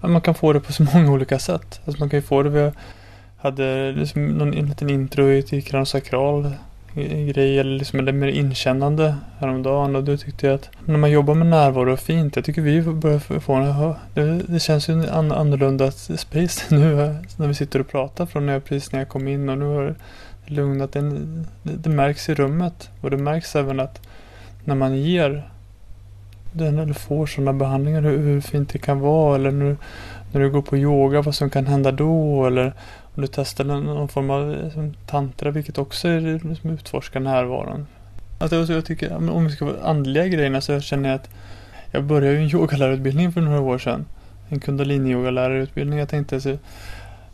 Man 0.00 0.20
kan 0.20 0.34
få 0.34 0.52
det 0.52 0.60
på 0.60 0.72
så 0.72 0.82
många 0.94 1.12
olika 1.12 1.38
sätt. 1.38 1.80
Alltså 1.84 2.00
man 2.00 2.10
kan 2.10 2.18
ju 2.18 2.22
få 2.22 2.42
det 2.42 2.50
via 2.50 2.72
hade 3.42 3.92
liksom 3.92 4.26
någon 4.26 4.54
en 4.54 4.66
liten 4.66 4.90
intro 4.90 5.42
till 5.42 5.64
kranosakral 5.64 6.50
grej 7.34 7.58
eller 7.58 7.78
liksom 7.78 7.98
eller 7.98 8.12
mer 8.12 8.28
inkännande 8.28 9.16
häromdagen 9.38 9.96
och 9.96 10.04
då 10.04 10.16
tyckte 10.16 10.46
jag 10.46 10.54
att 10.54 10.70
när 10.84 10.98
man 10.98 11.10
jobbar 11.10 11.34
med 11.34 11.46
närvaro 11.46 11.92
och 11.92 12.00
fint. 12.00 12.36
Jag 12.36 12.44
tycker 12.44 12.62
vi 12.62 12.82
börjar 12.82 13.40
få 13.40 13.52
en, 13.52 13.94
det, 14.14 14.42
det 14.48 14.60
känns 14.60 14.88
ju 14.88 15.08
annorlunda 15.10 15.90
space 15.90 16.74
nu 16.74 17.00
eh, 17.02 17.14
när 17.36 17.46
vi 17.46 17.54
sitter 17.54 17.80
och 17.80 17.88
pratar 17.88 18.26
från 18.26 18.46
när 18.46 18.52
jag, 18.52 18.64
precis 18.64 18.92
när 18.92 18.98
jag 18.98 19.08
kom 19.08 19.28
in 19.28 19.48
och 19.48 19.58
nu 19.58 19.64
har 19.64 19.82
det 19.82 19.94
lugnat. 20.54 20.96
en. 20.96 21.46
det, 21.62 21.72
det 21.72 21.90
märks 21.90 22.28
i 22.28 22.34
rummet 22.34 22.90
och 23.00 23.10
det 23.10 23.16
märks 23.16 23.56
även 23.56 23.80
att 23.80 24.00
när 24.64 24.74
man 24.74 24.96
ger 24.96 25.48
den 26.52 26.78
eller 26.78 26.94
får 26.94 27.26
sådana 27.26 27.52
behandlingar 27.52 28.02
hur, 28.02 28.18
hur 28.18 28.40
fint 28.40 28.72
det 28.72 28.78
kan 28.78 29.00
vara 29.00 29.34
eller 29.34 29.50
när, 29.50 29.76
när 30.32 30.40
du 30.40 30.50
går 30.50 30.62
på 30.62 30.76
yoga 30.76 31.22
vad 31.22 31.34
som 31.34 31.50
kan 31.50 31.66
hända 31.66 31.92
då 31.92 32.46
eller 32.46 32.72
om 33.14 33.22
du 33.22 33.28
testar 33.28 33.64
någon 33.64 34.08
form 34.08 34.30
av 34.30 34.56
liksom, 34.64 34.94
tantra, 35.06 35.50
vilket 35.50 35.78
också 35.78 36.08
är 36.08 36.20
liksom, 36.20 36.70
utforskar 36.70 37.20
närvaron. 37.20 37.86
Alltså, 38.38 38.72
jag 38.72 38.84
tycker, 38.84 39.30
om 39.30 39.44
vi 39.44 39.50
ska 39.52 39.64
vara 39.64 39.82
andliga 39.82 40.26
grejerna 40.26 40.60
så 40.60 40.80
känner 40.80 41.08
jag 41.08 41.16
att 41.16 41.30
jag 41.90 42.04
började 42.04 42.36
ju 42.36 42.42
en 42.42 42.50
yogalärarutbildning 42.50 43.32
för 43.32 43.40
några 43.40 43.60
år 43.60 43.78
sedan. 43.78 44.04
En 44.48 44.60
kundalini-yogalärarutbildning. 44.60 45.98
Jag 45.98 46.08
tänkte 46.08 46.40
så, 46.40 46.56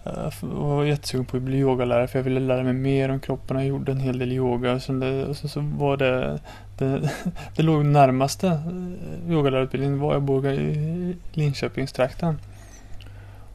Eh, 0.05 0.33
jag 0.41 0.49
var 0.49 0.85
jättesugen 0.85 1.27
på 1.27 1.37
att 1.37 1.43
bli 1.43 1.59
yogalärare 1.59 2.09
för 2.09 2.19
jag 2.19 2.25
ville 2.25 2.41
lära 2.41 2.63
mig 2.63 2.73
mer 2.73 3.09
om 3.09 3.21
kroppen. 3.21 3.57
Jag 3.57 3.67
gjorde 3.67 3.93
en 3.93 4.01
hel 4.01 4.19
del 4.19 4.33
yoga 4.33 4.73
och, 4.73 4.83
sen 4.83 5.01
det, 5.01 5.27
och 5.27 5.37
sen 5.37 5.51
så 5.51 5.61
var 5.61 5.97
det, 5.97 6.41
det, 6.79 7.11
det 7.57 7.63
låg 7.63 7.85
närmaste 7.85 8.47
eh, 8.47 9.33
yogalärarutbildningen 9.33 10.01
var 10.01 10.13
jag 10.13 10.23
bor 10.23 10.47
i 10.47 11.17
Linköpingstrakten. 11.33 12.39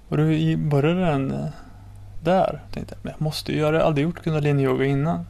Och 0.07 0.17
då 0.17 0.23
började 0.57 1.01
den 1.01 1.31
eh, 1.31 1.45
där. 2.23 2.61
Tänkte 2.71 2.95
jag, 3.01 3.13
jag 3.13 3.21
måste 3.21 3.55
göra 3.55 3.71
det. 3.71 3.77
Jag 3.77 3.83
har 3.83 3.87
aldrig 3.87 4.03
gjort 4.03 4.23
kundalini-yoga 4.23 4.85
innan. 4.85 5.25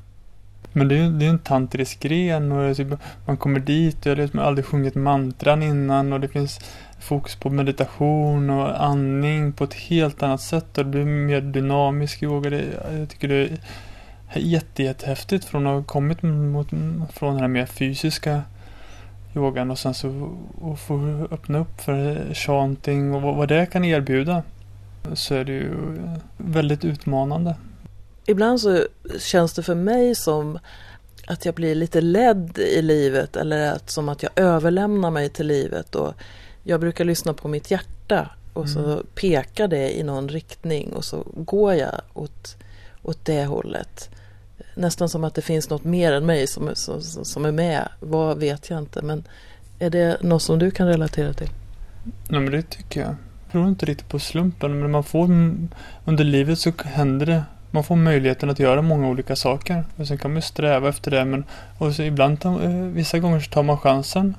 Men 0.74 0.88
det 0.88 0.96
är 0.96 1.00
ju 1.00 1.10
det 1.10 1.26
är 1.26 1.30
en 1.30 1.40
tantrisk 1.40 2.00
gren 2.00 2.52
och 2.52 2.78
typ, 2.78 2.88
man 3.26 3.38
kommer 3.38 3.60
dit 3.60 4.00
och 4.00 4.06
jag 4.06 4.12
har 4.12 4.22
liksom 4.22 4.40
aldrig 4.40 4.66
sjungit 4.66 4.96
mantran 4.96 5.64
innan 5.64 6.14
och 6.14 6.20
det 6.20 6.28
finns 6.28 6.60
fokus 7.04 7.36
på 7.36 7.50
meditation 7.50 8.50
och 8.50 8.84
andning 8.84 9.54
på 9.54 9.64
ett 9.64 9.74
helt 9.74 10.24
annat 10.24 10.42
sätt 10.42 10.78
och 10.78 10.86
det 10.86 10.92
blir 10.92 11.06
mer 11.06 11.42
dynamisk 11.42 12.24
yoga. 12.24 12.50
Det, 12.50 12.66
jag 13.00 13.10
tycker 13.10 13.28
det 13.28 13.50
är 14.30 14.40
jätte, 14.40 14.84
jättehäftigt 14.84 15.46
från 15.46 15.68
att 15.68 15.74
ha 15.74 15.84
kommit 15.84 16.22
mot, 16.22 16.70
från 17.14 17.34
den 17.34 17.40
här 17.40 17.48
mer 17.48 17.66
fysiska 17.66 18.42
yogan 19.36 19.72
och 19.72 19.80
sen 19.80 19.94
så 19.94 20.38
och 20.62 20.80
få 20.80 21.28
öppna 21.32 21.60
upp 21.60 21.82
för 21.82 22.34
chanting 22.34 23.14
och 23.14 23.22
vad, 23.22 23.36
vad 23.36 23.48
det 23.48 23.66
kan 23.66 23.86
erbjuda 23.86 24.44
så 25.14 25.36
är 25.36 25.46
det 25.46 25.52
ju 25.52 25.76
väldigt 26.38 26.86
utmanande. 26.86 27.56
Ibland 28.26 28.62
så 28.62 28.86
känns 29.20 29.54
det 29.54 29.64
för 29.64 29.76
mig 29.76 30.16
som 30.16 30.60
att 31.28 31.46
jag 31.46 31.56
blir 31.56 31.76
lite 31.76 32.02
ledd 32.02 32.58
i 32.58 32.82
livet 32.82 33.36
eller 33.36 33.72
att, 33.72 33.90
som 33.90 34.10
att 34.10 34.24
jag 34.24 34.32
överlämnar 34.36 35.12
mig 35.12 35.30
till 35.30 35.48
livet. 35.48 35.96
Och 35.96 36.14
jag 36.64 36.80
brukar 36.80 37.06
lyssna 37.06 37.34
på 37.34 37.48
mitt 37.48 37.72
hjärta 37.72 38.30
och 38.54 38.70
så 38.70 38.86
mm. 38.86 39.06
pekar 39.16 39.68
det 39.68 40.00
i 40.00 40.04
någon 40.04 40.30
riktning 40.30 40.94
och 40.94 41.06
så 41.06 41.24
går 41.36 41.74
jag 41.74 42.02
åt, 42.14 42.58
åt 43.02 43.26
det 43.26 43.46
hållet. 43.46 44.10
Nästan 44.76 45.10
som 45.10 45.24
att 45.24 45.36
det 45.36 45.42
finns 45.42 45.70
något 45.70 45.84
mer 45.84 46.14
än 46.14 46.26
mig 46.26 46.48
som, 46.48 46.70
som, 46.76 47.02
som 47.02 47.46
är 47.46 47.52
med. 47.52 47.90
Vad 48.00 48.38
vet 48.38 48.70
jag 48.70 48.80
inte 48.80 49.02
men 49.02 49.24
är 49.80 49.90
det 49.90 50.18
något 50.22 50.42
som 50.42 50.60
du 50.60 50.72
kan 50.72 50.88
relatera 50.88 51.34
till? 51.34 51.50
Nej 52.30 52.42
men 52.42 52.52
det 52.52 52.62
tycker 52.62 53.02
jag 53.02 53.16
tror 53.54 53.68
inte 53.68 53.86
riktigt 53.86 54.10
på 54.10 54.20
slumpen 54.20 54.80
men 54.80 54.92
man 54.92 55.04
får 55.04 55.24
under 56.06 56.24
livet 56.24 56.60
så 56.60 56.72
händer 56.86 57.26
det. 57.26 57.44
Man 57.72 57.84
får 57.84 57.96
möjligheten 57.96 58.50
att 58.50 58.60
göra 58.60 58.82
många 58.82 59.08
olika 59.08 59.36
saker. 59.36 59.84
Och 59.96 60.08
sen 60.08 60.18
kan 60.18 60.34
man 60.34 60.42
sträva 60.42 60.90
efter 60.90 61.12
det 61.12 61.26
men 61.26 61.44
och 61.78 62.00
ibland 62.00 62.46
eh, 62.46 62.70
vissa 62.72 63.20
gånger 63.20 63.40
så 63.40 63.52
tar 63.52 63.64
man 63.64 63.78
chansen. 63.78 64.36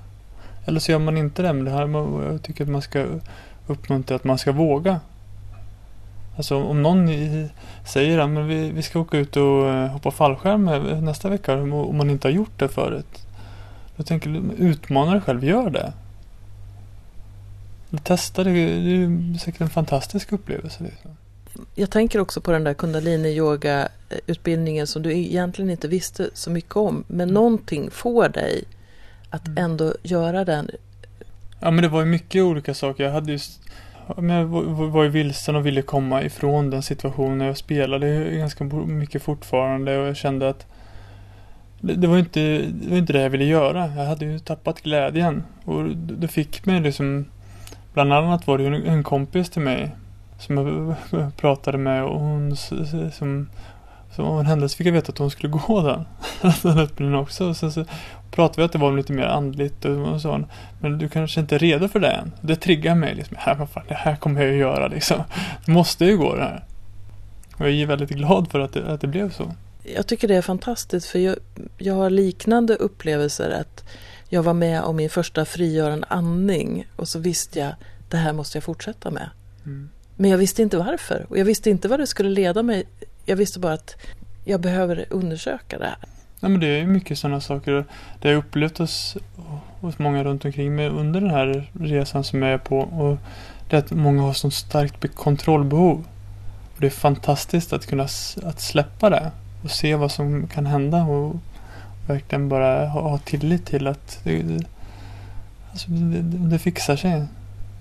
Eller 0.64 0.80
så 0.80 0.92
gör 0.92 0.98
man 0.98 1.16
inte 1.16 1.42
det 1.42 1.52
men 1.52 1.64
det 1.64 1.70
här, 1.70 1.88
jag 2.32 2.42
tycker 2.42 2.64
att 2.64 2.70
man 2.70 2.82
ska 2.82 3.06
uppmuntra 3.66 4.16
att 4.16 4.24
man 4.24 4.38
ska 4.38 4.52
våga. 4.52 5.00
Alltså 6.36 6.62
om 6.62 6.82
någon 6.82 7.08
säger 7.86 8.18
att 8.18 8.46
vi, 8.46 8.70
vi 8.70 8.82
ska 8.82 9.00
åka 9.00 9.18
ut 9.18 9.36
och 9.36 9.68
eh, 9.68 9.86
hoppa 9.86 10.10
fallskärm 10.10 10.68
eh, 10.68 11.00
nästa 11.00 11.28
vecka 11.28 11.54
om 11.62 11.96
man 11.96 12.10
inte 12.10 12.28
har 12.28 12.32
gjort 12.32 12.58
det 12.58 12.68
förut. 12.68 13.26
Då 13.96 14.02
tänker 14.02 14.30
jag 14.30 14.52
utmana 14.58 15.12
dig 15.12 15.20
själv, 15.20 15.44
gör 15.44 15.70
det. 15.70 15.92
Testa 18.02 18.44
det, 18.44 18.50
det 18.50 19.04
är 19.04 19.38
säkert 19.38 19.60
en 19.60 19.70
fantastisk 19.70 20.32
upplevelse. 20.32 20.84
Liksom. 20.84 21.10
Jag 21.74 21.90
tänker 21.90 22.18
också 22.18 22.40
på 22.40 22.52
den 22.52 22.64
där 22.64 22.74
kundalini-yoga 22.74 23.88
utbildningen 24.26 24.86
som 24.86 25.02
du 25.02 25.12
egentligen 25.12 25.70
inte 25.70 25.88
visste 25.88 26.30
så 26.34 26.50
mycket 26.50 26.76
om. 26.76 27.04
Men 27.06 27.28
någonting 27.28 27.90
får 27.90 28.28
dig 28.28 28.64
att 29.34 29.48
mm. 29.48 29.64
ändå 29.64 29.94
göra 30.02 30.44
den. 30.44 30.70
Ja 31.60 31.70
men 31.70 31.82
det 31.82 31.88
var 31.88 32.00
ju 32.00 32.06
mycket 32.06 32.42
olika 32.42 32.74
saker. 32.74 33.04
Jag 33.04 33.12
hade 33.12 33.32
just 33.32 33.60
jag 34.16 34.44
var 34.90 35.02
ju 35.02 35.08
vilsen 35.08 35.56
och 35.56 35.66
ville 35.66 35.82
komma 35.82 36.22
ifrån 36.22 36.70
den 36.70 36.82
situationen. 36.82 37.46
Jag 37.46 37.56
spelade 37.56 38.30
ganska 38.30 38.64
mycket 38.64 39.22
fortfarande 39.22 39.98
och 39.98 40.06
jag 40.08 40.16
kände 40.16 40.48
att 40.48 40.66
det, 41.80 42.06
var 42.06 42.18
inte 42.18 42.40
det 42.58 42.90
var 42.90 42.96
inte 42.96 43.12
det 43.12 43.22
jag 43.22 43.30
ville 43.30 43.44
göra. 43.44 43.92
Jag 43.96 44.04
hade 44.04 44.24
ju 44.24 44.38
tappat 44.38 44.80
glädjen. 44.80 45.44
Och 45.64 45.84
det 45.96 46.28
fick 46.28 46.66
mig 46.66 46.80
liksom 46.80 47.24
Bland 47.94 48.12
annat 48.12 48.46
var 48.46 48.58
det 48.58 48.66
en, 48.66 48.74
en 48.74 49.02
kompis 49.02 49.50
till 49.50 49.62
mig 49.62 49.90
som 50.38 50.56
jag 51.10 51.36
pratade 51.36 51.78
med 51.78 52.04
och 52.04 52.20
hon 52.20 52.56
som 53.12 53.46
som 54.14 54.24
av 54.24 54.40
en 54.40 54.46
händelse 54.46 54.76
fick 54.76 54.86
jag 54.86 54.92
veta 54.92 55.12
att 55.12 55.18
hon 55.18 55.30
skulle 55.30 55.52
gå 55.66 55.82
den. 55.82 56.04
den 56.62 56.78
utbildningen 56.78 57.20
också. 57.20 57.48
Och 57.48 57.56
sen 57.56 57.72
så 57.72 57.84
pratade 58.34 58.60
vi 58.60 58.64
att 58.64 58.72
det 58.72 58.78
var 58.78 58.92
lite 58.92 59.12
mer 59.12 59.24
andligt 59.24 59.84
och 59.84 60.20
så. 60.20 60.44
Men 60.80 60.98
du 60.98 61.08
kanske 61.08 61.40
inte 61.40 61.54
är 61.54 61.58
redo 61.58 61.88
för 61.88 62.00
det 62.00 62.10
än. 62.10 62.32
Det 62.40 62.56
triggar 62.56 62.94
mig 62.94 63.14
liksom. 63.14 63.36
Här, 63.40 63.54
vad 63.54 63.70
fan, 63.70 63.84
det 63.88 63.94
här 63.94 64.16
kommer 64.16 64.42
jag 64.42 64.52
ju 64.52 64.58
göra 64.58 64.88
liksom. 64.88 65.22
Det 65.66 65.72
måste 65.72 66.04
ju 66.04 66.16
gå 66.16 66.34
det 66.34 66.42
här. 66.42 66.64
Och 67.58 67.60
jag 67.60 67.74
är 67.74 67.86
väldigt 67.86 68.10
glad 68.10 68.50
för 68.50 68.60
att 68.60 68.72
det, 68.72 68.92
att 68.92 69.00
det 69.00 69.06
blev 69.06 69.30
så. 69.30 69.54
Jag 69.82 70.06
tycker 70.06 70.28
det 70.28 70.34
är 70.36 70.42
fantastiskt 70.42 71.06
för 71.06 71.18
jag, 71.18 71.36
jag 71.78 71.94
har 71.94 72.10
liknande 72.10 72.74
upplevelser 72.74 73.50
att 73.50 73.84
jag 74.28 74.42
var 74.42 74.54
med 74.54 74.82
om 74.82 74.96
min 74.96 75.10
första 75.10 75.44
frigörande 75.44 76.06
andning 76.10 76.86
och 76.96 77.08
så 77.08 77.18
visste 77.18 77.58
jag 77.58 77.74
det 78.08 78.16
här 78.16 78.32
måste 78.32 78.58
jag 78.58 78.64
fortsätta 78.64 79.10
med. 79.10 79.30
Mm. 79.64 79.90
Men 80.16 80.30
jag 80.30 80.38
visste 80.38 80.62
inte 80.62 80.76
varför 80.76 81.26
och 81.28 81.38
jag 81.38 81.44
visste 81.44 81.70
inte 81.70 81.88
vad 81.88 82.00
det 82.00 82.06
skulle 82.06 82.30
leda 82.30 82.62
mig. 82.62 82.84
Jag 83.24 83.36
visste 83.36 83.58
bara 83.58 83.72
att 83.72 83.96
jag 84.44 84.60
behöver 84.60 85.04
undersöka 85.10 85.78
det 85.78 85.84
här. 85.84 85.96
Nej, 86.44 86.50
men 86.50 86.60
det 86.60 86.66
är 86.66 86.86
mycket 86.86 87.18
sådana 87.18 87.40
saker. 87.40 87.84
Det 88.20 88.28
har 88.28 88.34
upplevt 88.34 88.78
hos, 88.78 89.16
hos 89.80 89.98
många 89.98 90.24
runt 90.24 90.44
omkring 90.44 90.74
mig 90.74 90.88
under 90.88 91.20
den 91.20 91.30
här 91.30 91.70
resan 91.80 92.24
som 92.24 92.42
jag 92.42 92.52
är 92.52 92.58
på. 92.58 92.78
Och 92.78 93.18
det 93.68 93.76
är 93.76 93.80
att 93.80 93.90
många 93.90 94.22
har 94.22 94.32
så 94.32 94.50
starkt 94.50 95.14
kontrollbehov. 95.14 96.04
Och 96.74 96.80
det 96.80 96.86
är 96.86 96.90
fantastiskt 96.90 97.72
att 97.72 97.86
kunna 97.86 98.02
att 98.42 98.60
släppa 98.60 99.10
det 99.10 99.30
och 99.62 99.70
se 99.70 99.94
vad 99.94 100.12
som 100.12 100.46
kan 100.46 100.66
hända 100.66 101.02
och 101.04 101.36
verkligen 102.06 102.48
bara 102.48 102.86
ha, 102.86 103.00
ha 103.00 103.18
tillit 103.18 103.66
till 103.66 103.86
att 103.86 104.20
det, 104.24 104.42
det, 104.42 104.64
alltså 105.70 105.90
det, 105.90 106.22
det 106.22 106.58
fixar 106.58 106.96
sig. 106.96 107.26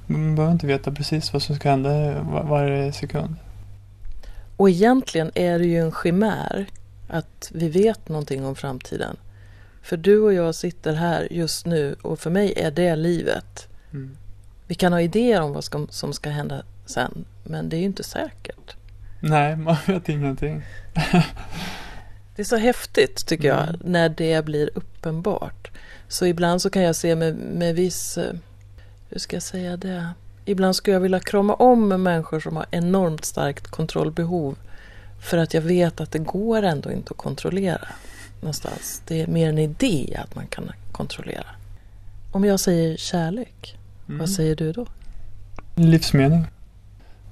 Man 0.08 0.36
behöver 0.36 0.54
inte 0.54 0.68
veta 0.68 0.92
precis 0.92 1.34
vad 1.34 1.42
som 1.42 1.56
ska 1.56 1.70
hända 1.70 2.22
var, 2.22 2.44
varje 2.44 2.94
sekund. 2.94 3.36
Och 4.58 4.70
egentligen 4.70 5.32
är 5.36 5.60
det 5.60 5.66
ju 5.66 5.80
en 5.80 5.92
chimär 5.92 6.68
att 7.14 7.52
vi 7.54 7.70
vet 7.70 8.10
någonting 8.10 8.46
om 8.46 8.56
framtiden. 8.56 9.18
För 9.82 9.98
du 9.98 10.20
och 10.20 10.34
jag 10.34 10.56
sitter 10.56 10.94
här 10.94 11.28
just 11.32 11.66
nu 11.66 11.96
och 12.02 12.20
för 12.20 12.30
mig 12.30 12.54
är 12.56 12.72
det 12.72 12.96
livet. 12.96 13.68
Mm. 13.92 14.18
Vi 14.68 14.76
kan 14.76 14.94
ha 14.94 15.02
idéer 15.02 15.42
om 15.42 15.54
vad 15.54 15.64
ska, 15.64 15.88
som 15.90 16.14
ska 16.14 16.30
hända 16.30 16.64
sen, 16.86 17.26
men 17.44 17.70
det 17.70 17.76
är 17.76 17.80
ju 17.80 17.86
inte 17.86 18.04
säkert. 18.04 18.76
Nej, 19.20 19.56
man 19.56 19.76
vet 19.88 20.10
ingenting. 20.10 20.64
Det 22.36 22.42
är 22.42 22.46
så 22.46 22.58
häftigt 22.58 23.26
tycker 23.28 23.48
jag 23.48 23.64
Mm. 23.70 23.80
när 23.84 24.10
det 24.10 24.46
blir 24.46 24.70
uppenbart. 24.76 25.72
Så 26.08 26.26
ibland 26.26 26.62
så 26.62 26.70
kan 26.70 26.82
jag 26.84 26.96
se 26.96 27.16
med, 27.16 27.36
med 27.36 27.76
viss, 27.76 28.18
eh, 28.18 28.34
hur 29.10 29.20
ska 29.20 29.36
jag 29.36 29.44
säga 29.44 29.78
det? 29.78 30.10
Ibland 30.46 30.76
skulle 30.76 30.94
jag 30.94 31.02
vilja 31.02 31.20
krama 31.20 31.54
om 31.54 31.88
människor 31.88 32.40
som 32.40 32.56
har 32.56 32.66
enormt 32.72 33.26
starkt 33.26 33.68
kontrollbehov. 33.68 34.56
För 35.24 35.38
att 35.38 35.54
jag 35.54 35.62
vet 35.62 36.02
att 36.02 36.12
det 36.12 36.20
går 36.20 36.64
ändå 36.64 36.92
inte 36.92 37.12
att 37.12 37.18
kontrollera 37.18 37.88
någonstans. 38.42 39.02
Det 39.08 39.22
är 39.22 39.28
mer 39.28 39.50
en 39.50 39.58
idé 39.58 40.18
att 40.24 40.36
man 40.36 40.48
kan 40.48 40.72
kontrollera. 40.92 41.46
Om 42.32 42.46
jag 42.46 42.60
säger 42.60 42.98
kärlek, 42.98 43.78
Mm. 44.08 44.20
vad 44.20 44.30
säger 44.30 44.56
du 44.56 44.72
då? 44.72 44.86
Livsmening. 45.76 46.46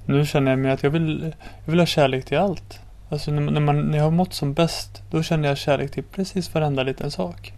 Nu 0.06 0.26
känner 0.26 0.50
jag 0.52 0.58
mig 0.58 0.70
att 0.70 0.82
jag 0.82 0.90
vill, 0.90 1.34
jag 1.64 1.70
vill 1.70 1.78
ha 1.80 1.86
kärlek 1.86 2.24
till 2.24 2.38
allt. 2.38 2.78
Alltså 3.08 3.30
när, 3.30 3.40
man- 3.42 3.54
när, 3.54 3.60
man, 3.60 3.80
när 3.80 3.96
jag 3.98 4.04
har 4.04 4.10
mått 4.10 4.34
som 4.34 4.54
bäst, 4.54 5.02
då 5.10 5.22
känner 5.22 5.48
jag 5.48 5.58
kärlek 5.58 5.90
till 5.90 6.02
precis 6.04 6.54
varenda 6.54 6.82
liten 6.82 7.10
sak. 7.10 7.52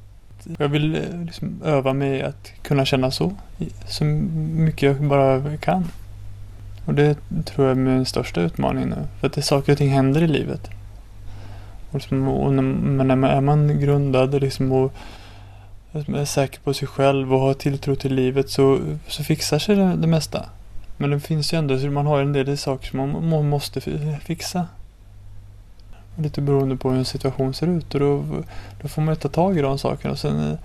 Jag 0.59 0.69
vill 0.69 0.95
eh, 0.95 1.21
liksom 1.25 1.63
öva 1.65 1.93
mig 1.93 2.23
att 2.23 2.53
kunna 2.63 2.85
känna 2.85 3.11
så, 3.11 3.33
så 3.89 4.05
mycket 4.05 4.83
jag 4.83 5.03
bara 5.09 5.57
kan. 5.57 5.89
Och 6.85 6.95
det 6.95 7.17
tror 7.45 7.67
jag 7.69 7.71
är 7.71 7.81
min 7.81 8.07
största 8.07 8.41
utmaning 8.41 8.89
nu. 8.89 9.07
För 9.21 9.27
att 9.27 9.33
det 9.33 9.43
saker 9.43 9.73
och 9.73 9.79
ting 9.79 9.91
händer 9.91 10.23
i 10.23 10.27
livet. 10.27 10.71
Och, 11.89 11.95
liksom, 11.95 12.29
och 12.29 12.53
när, 12.53 12.63
men 12.63 13.09
när 13.09 13.17
man, 13.17 13.31
är 13.31 13.41
man 13.41 13.81
grundad 13.81 14.35
och 14.35 14.41
liksom 14.41 14.73
och 14.73 14.93
är 15.93 16.25
säker 16.25 16.61
på 16.61 16.75
sig 16.75 16.89
själv 16.89 17.35
och 17.35 17.41
har 17.41 17.55
tilltro 17.55 17.97
till 17.97 18.15
livet 18.15 18.51
så, 18.51 18.79
så 19.09 19.25
fixar 19.25 19.59
sig 19.59 19.77
det, 19.77 19.97
det 19.97 20.07
mesta. 20.07 20.47
Men 20.97 21.11
det 21.11 21.21
finns 21.21 21.53
ju 21.53 21.59
ändå, 21.59 21.79
så 21.79 21.87
man 21.87 22.07
har 22.07 22.21
en 22.21 22.33
del 22.33 22.59
saker 22.59 22.89
som 22.89 22.99
man, 22.99 23.29
man 23.29 23.49
måste 23.49 23.81
fixa. 24.21 24.67
Lite 26.17 26.41
beroende 26.41 26.77
på 26.77 26.91
hur 26.91 26.99
en 26.99 27.05
situation 27.05 27.55
ser 27.55 27.67
ut 27.67 27.95
och 27.95 28.01
då, 28.01 28.25
då 28.83 28.89
får 28.89 29.03
man 29.03 29.15
ju 29.15 29.21
ta 29.21 29.29
tag 29.29 29.59
i 29.59 29.61
de 29.61 29.79
sakerna 29.79 30.13
och 30.13 30.19
sen, 30.19 30.51
eh, 30.51 30.59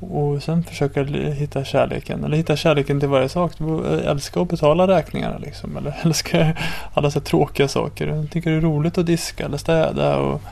och 0.00 0.42
sen 0.42 0.64
försöka 0.64 1.02
hitta 1.02 1.64
kärleken. 1.64 2.24
Eller 2.24 2.36
hitta 2.36 2.56
kärleken 2.56 3.00
till 3.00 3.08
varje 3.08 3.28
sak. 3.28 3.52
Du 3.58 3.86
älskar 4.00 4.42
att 4.42 4.48
betala 4.48 4.88
räkningarna 4.88 5.38
liksom. 5.38 5.76
Eller 5.76 5.96
älskar 6.02 6.60
alla 6.94 7.10
så 7.10 7.20
tråkiga 7.20 7.68
saker. 7.68 8.06
Jag 8.06 8.30
tycker 8.30 8.50
det 8.50 8.56
är 8.56 8.60
roligt 8.60 8.98
att 8.98 9.06
diska 9.06 9.44
eller 9.44 9.56
städa. 9.56 10.18
Och 10.18 10.42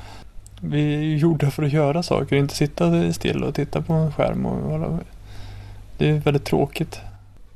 vi 0.60 0.94
är 0.94 1.16
gjorda 1.16 1.50
för 1.50 1.62
att 1.62 1.72
göra 1.72 2.02
saker, 2.02 2.36
inte 2.36 2.54
sitta 2.54 3.12
still 3.12 3.44
och 3.44 3.54
titta 3.54 3.82
på 3.82 3.92
en 3.92 4.12
skärm. 4.12 4.46
Och, 4.46 4.98
det 5.98 6.10
är 6.10 6.14
väldigt 6.14 6.44
tråkigt. 6.44 7.00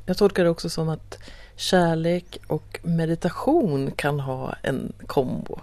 Jag 0.07 0.17
tolkar 0.17 0.45
det 0.45 0.51
också 0.51 0.69
som 0.71 0.89
att 0.89 1.19
kärlek 1.57 2.39
och 2.47 2.81
meditation 2.83 3.91
kan 3.97 4.21
ha 4.21 4.55
en 4.63 4.93
kombo. 5.07 5.59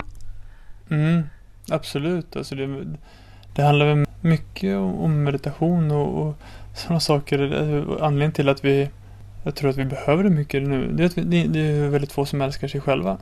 Mm, 0.90 1.24
absolut. 1.70 2.36
Alltså 2.36 2.56
det, 2.56 2.86
det 3.56 3.64
handlar 3.64 3.86
väl 3.86 4.06
mycket 4.24 4.78
om, 4.78 5.24
meditation 5.24 5.92
och, 5.92 6.22
och 6.22 6.36
sådana 6.76 7.00
saker. 7.00 7.40
Anledningen 8.02 8.32
till 8.32 8.50
att 8.50 8.66
vi 8.66 8.90
jag 9.44 9.56
tror 9.56 9.70
att 9.70 9.78
vi 9.78 9.86
behöver 9.86 10.24
det 10.24 10.30
mycket 10.30 10.64
nu. 10.64 10.92
Det 10.92 11.04
är, 11.04 11.06
att 11.06 11.18
vi, 11.18 11.22
det, 11.22 11.48
det 11.48 11.60
är 11.60 11.88
väldigt 11.88 12.12
få 12.12 12.26
som 12.26 12.42
älskar 12.42 12.68
sig 12.68 12.82
själva. 12.82 13.18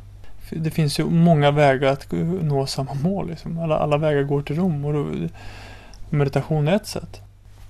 Det 0.50 0.72
finns 0.72 1.00
ju 1.00 1.06
många 1.06 1.52
vägar 1.52 1.92
att 1.92 2.12
nå 2.42 2.66
samma 2.66 2.94
mål. 2.94 3.30
Liksom. 3.30 3.60
Alla, 3.60 3.78
alla 3.78 3.98
vägar 3.98 4.24
går 4.24 4.42
till 4.42 4.56
Rom. 4.56 4.86
Och 4.86 4.94
då, 4.94 5.28
meditation 6.10 6.68
är 6.68 6.76
ett 6.76 6.88
sätt. 6.88 7.22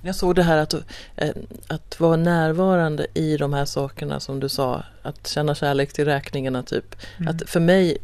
Jag 0.02 0.16
såg 0.16 0.36
det 0.36 0.44
här 0.44 0.58
att, 0.58 0.74
eh, 1.16 1.30
att 1.68 2.00
vara 2.00 2.16
närvarande 2.16 3.08
i 3.14 3.38
de 3.38 3.54
här 3.54 3.66
sakerna 3.66 4.20
som 4.20 4.40
du 4.40 4.50
sa. 4.50 4.84
Att 5.02 5.28
känna 5.28 5.56
kärlek 5.56 5.94
till 5.94 6.06
räkningarna 6.06 6.64
typ. 6.64 6.96
Mm. 7.18 7.36
Att 7.36 7.50
för 7.50 7.60
mig, 7.60 7.98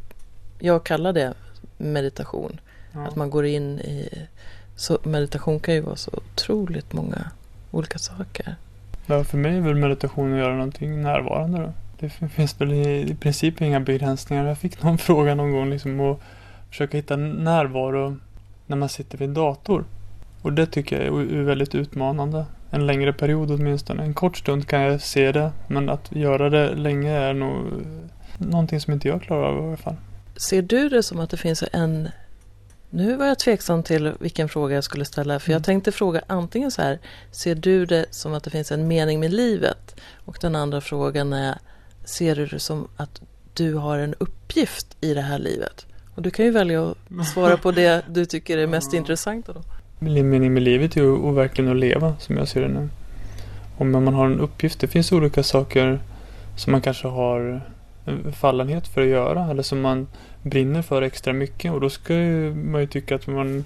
jag 0.60 0.84
kallar 0.84 1.14
det 1.14 1.34
meditation. 1.78 2.60
ja. 2.94 3.08
Att 3.08 3.16
man 3.16 3.30
går 3.30 3.46
in 3.46 3.80
i... 3.80 4.10
Så 4.78 4.98
meditation 5.04 5.60
kan 5.60 5.74
ju 5.74 5.82
vara 5.82 5.96
så 5.96 6.12
otroligt 6.14 6.94
många 6.94 7.32
olika 7.72 8.00
saker. 8.00 8.56
Ja, 9.06 9.24
för 9.24 9.38
mig 9.38 9.58
är 9.58 9.62
väl 9.62 9.76
meditation 9.76 10.34
att 10.34 10.40
göra 10.40 10.54
någonting 10.54 11.02
närvarande 11.02 11.58
då. 11.58 11.74
Det 12.00 12.10
fin- 12.10 12.30
finns 12.30 12.62
väl 12.62 12.74
i, 12.74 13.12
i 13.12 13.16
princip 13.16 13.62
inga 13.62 13.80
begränsningar. 13.80 14.46
Jag 14.46 14.58
fick 14.58 14.84
någon 14.84 14.98
fråga 15.08 15.36
någon 15.36 15.52
gång 15.52 15.70
liksom 15.70 16.00
att 16.00 16.20
försöka 16.70 16.98
hitta 16.98 17.16
närvaro 17.16 18.18
när 18.68 18.78
man 18.78 18.90
sitter 18.90 19.18
vid 19.18 19.28
en 19.28 19.34
dator. 19.34 19.84
Och 20.42 20.54
det 20.54 20.66
tycker 20.66 21.06
jag 21.06 21.22
är, 21.22 21.42
väldigt 21.42 21.76
utmanande. 21.76 22.46
En 22.70 22.88
längre 22.88 23.14
period 23.14 23.52
åtminstone. 23.52 24.04
En 24.04 24.14
kort 24.14 24.38
stund 24.38 24.68
kan 24.68 24.82
jag 24.82 25.02
se 25.02 25.32
det. 25.32 25.52
Men 25.68 25.90
att 25.90 26.12
göra 26.12 26.50
det 26.50 26.76
länge 26.76 27.12
är 27.12 27.34
nog 27.34 27.66
någonting 28.38 28.82
som 28.82 28.94
inte 28.94 29.08
jag 29.08 29.22
klarar 29.22 29.44
av 29.44 29.64
i 29.64 29.68
alla 29.68 29.78
fall. 29.78 29.96
Ser 30.36 30.62
du 30.62 30.90
det 30.90 31.04
som 31.04 31.20
att 31.20 31.30
det 31.30 31.38
finns 31.38 31.64
en... 31.74 32.10
Nu 32.90 33.16
var 33.16 33.26
jag 33.26 33.40
tveksam 33.40 33.84
till 33.84 34.14
vilken 34.20 34.50
fråga 34.50 34.76
jag 34.76 34.84
skulle 34.84 35.06
ställa. 35.06 35.40
För 35.40 35.52
jag 35.52 35.56
Mm. 35.58 35.64
tänkte 35.64 35.92
fråga 35.92 36.22
antingen 36.28 36.72
så 36.72 36.82
här. 36.82 37.00
Ser 37.32 37.56
du 37.56 37.86
det 37.86 38.06
som 38.12 38.34
att 38.34 38.44
det 38.44 38.50
finns 38.50 38.72
en 38.72 38.88
mening 38.88 39.20
med 39.20 39.34
livet? 39.34 39.96
Och 40.26 40.38
den 40.42 40.56
andra 40.56 40.82
frågan 40.82 41.34
är. 41.34 41.58
Ser 42.06 42.36
du 42.36 42.46
det 42.46 42.60
som 42.60 42.88
att 42.98 43.22
du 43.54 43.74
har 43.74 43.98
en 43.98 44.14
uppgift 44.18 44.98
i 45.02 45.14
det 45.14 45.22
här 45.22 45.40
livet? 45.40 45.86
Och 46.16 46.22
du 46.22 46.32
kan 46.32 46.46
ju 46.46 46.52
välja 46.52 46.90
att 46.90 47.28
svara 47.34 47.58
på 47.58 47.72
det 47.72 48.02
du 48.10 48.26
tycker 48.26 48.58
är 48.58 48.68
mest 48.68 48.94
Ja. 48.94 48.98
intressanta 49.00 49.54
då. 49.54 49.62
Min 50.00 50.30
mening 50.30 50.54
med 50.54 50.64
livet 50.64 50.98
är 50.98 51.02
ju 51.02 51.32
verkligen 51.34 51.72
att 51.72 51.78
leva 51.78 52.16
som 52.20 52.38
jag 52.38 52.48
ser 52.48 52.62
det 52.62 52.68
nu. 52.68 52.90
Om 53.78 53.92
man 53.92 54.08
har 54.14 54.26
en 54.26 54.40
uppgift, 54.40 54.80
det 54.80 54.88
finns 54.88 55.12
olika 55.12 55.44
saker 55.44 56.00
som 56.58 56.72
man 56.72 56.82
kanske 56.82 57.08
har 57.08 57.62
en 58.06 58.34
fallenhet 58.34 58.88
för 58.88 59.02
att 59.02 59.08
göra 59.08 59.52
eller 59.52 59.64
som 59.64 59.82
man 59.82 60.08
brinner 60.50 60.82
för 60.82 61.02
extra 61.02 61.34
mycket 61.34 61.72
och 61.72 61.82
då 61.82 61.90
ska 61.90 62.14
ju 62.14 62.54
man 62.56 62.82
ju 62.82 62.88
tycka 62.88 63.16
att 63.16 63.28
man 63.28 63.66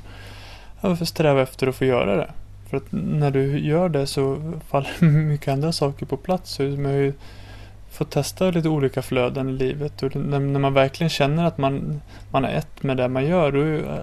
ja, 0.81 0.95
får 0.95 1.05
sträva 1.05 1.41
efter 1.41 1.67
att 1.67 1.75
få 1.75 1.85
göra 1.85 2.15
det. 2.15 2.31
För 2.69 2.77
att 2.77 2.87
när 2.89 3.31
du 3.31 3.59
gör 3.59 3.89
det 3.89 4.07
så 4.07 4.53
faller 4.67 5.05
mycket 5.05 5.47
andra 5.47 5.71
saker 5.71 6.05
på 6.05 6.17
plats. 6.17 6.51
Så 6.51 6.63
man 6.63 6.85
har 6.85 6.91
ju 6.91 7.13
fått 7.91 8.11
testa 8.11 8.51
lite 8.51 8.69
olika 8.69 9.01
flöden 9.01 9.49
i 9.49 9.51
livet 9.51 10.03
och 10.03 10.15
när, 10.15 10.39
när 10.39 10.59
man 10.59 10.73
verkligen 10.73 11.09
känner 11.09 11.45
att 11.45 11.57
man, 11.57 12.01
man 12.31 12.45
är 12.45 12.53
ett 12.53 12.83
med 12.83 12.97
det 12.97 13.07
man 13.07 13.25
gör 13.25 13.51
då 13.51 13.61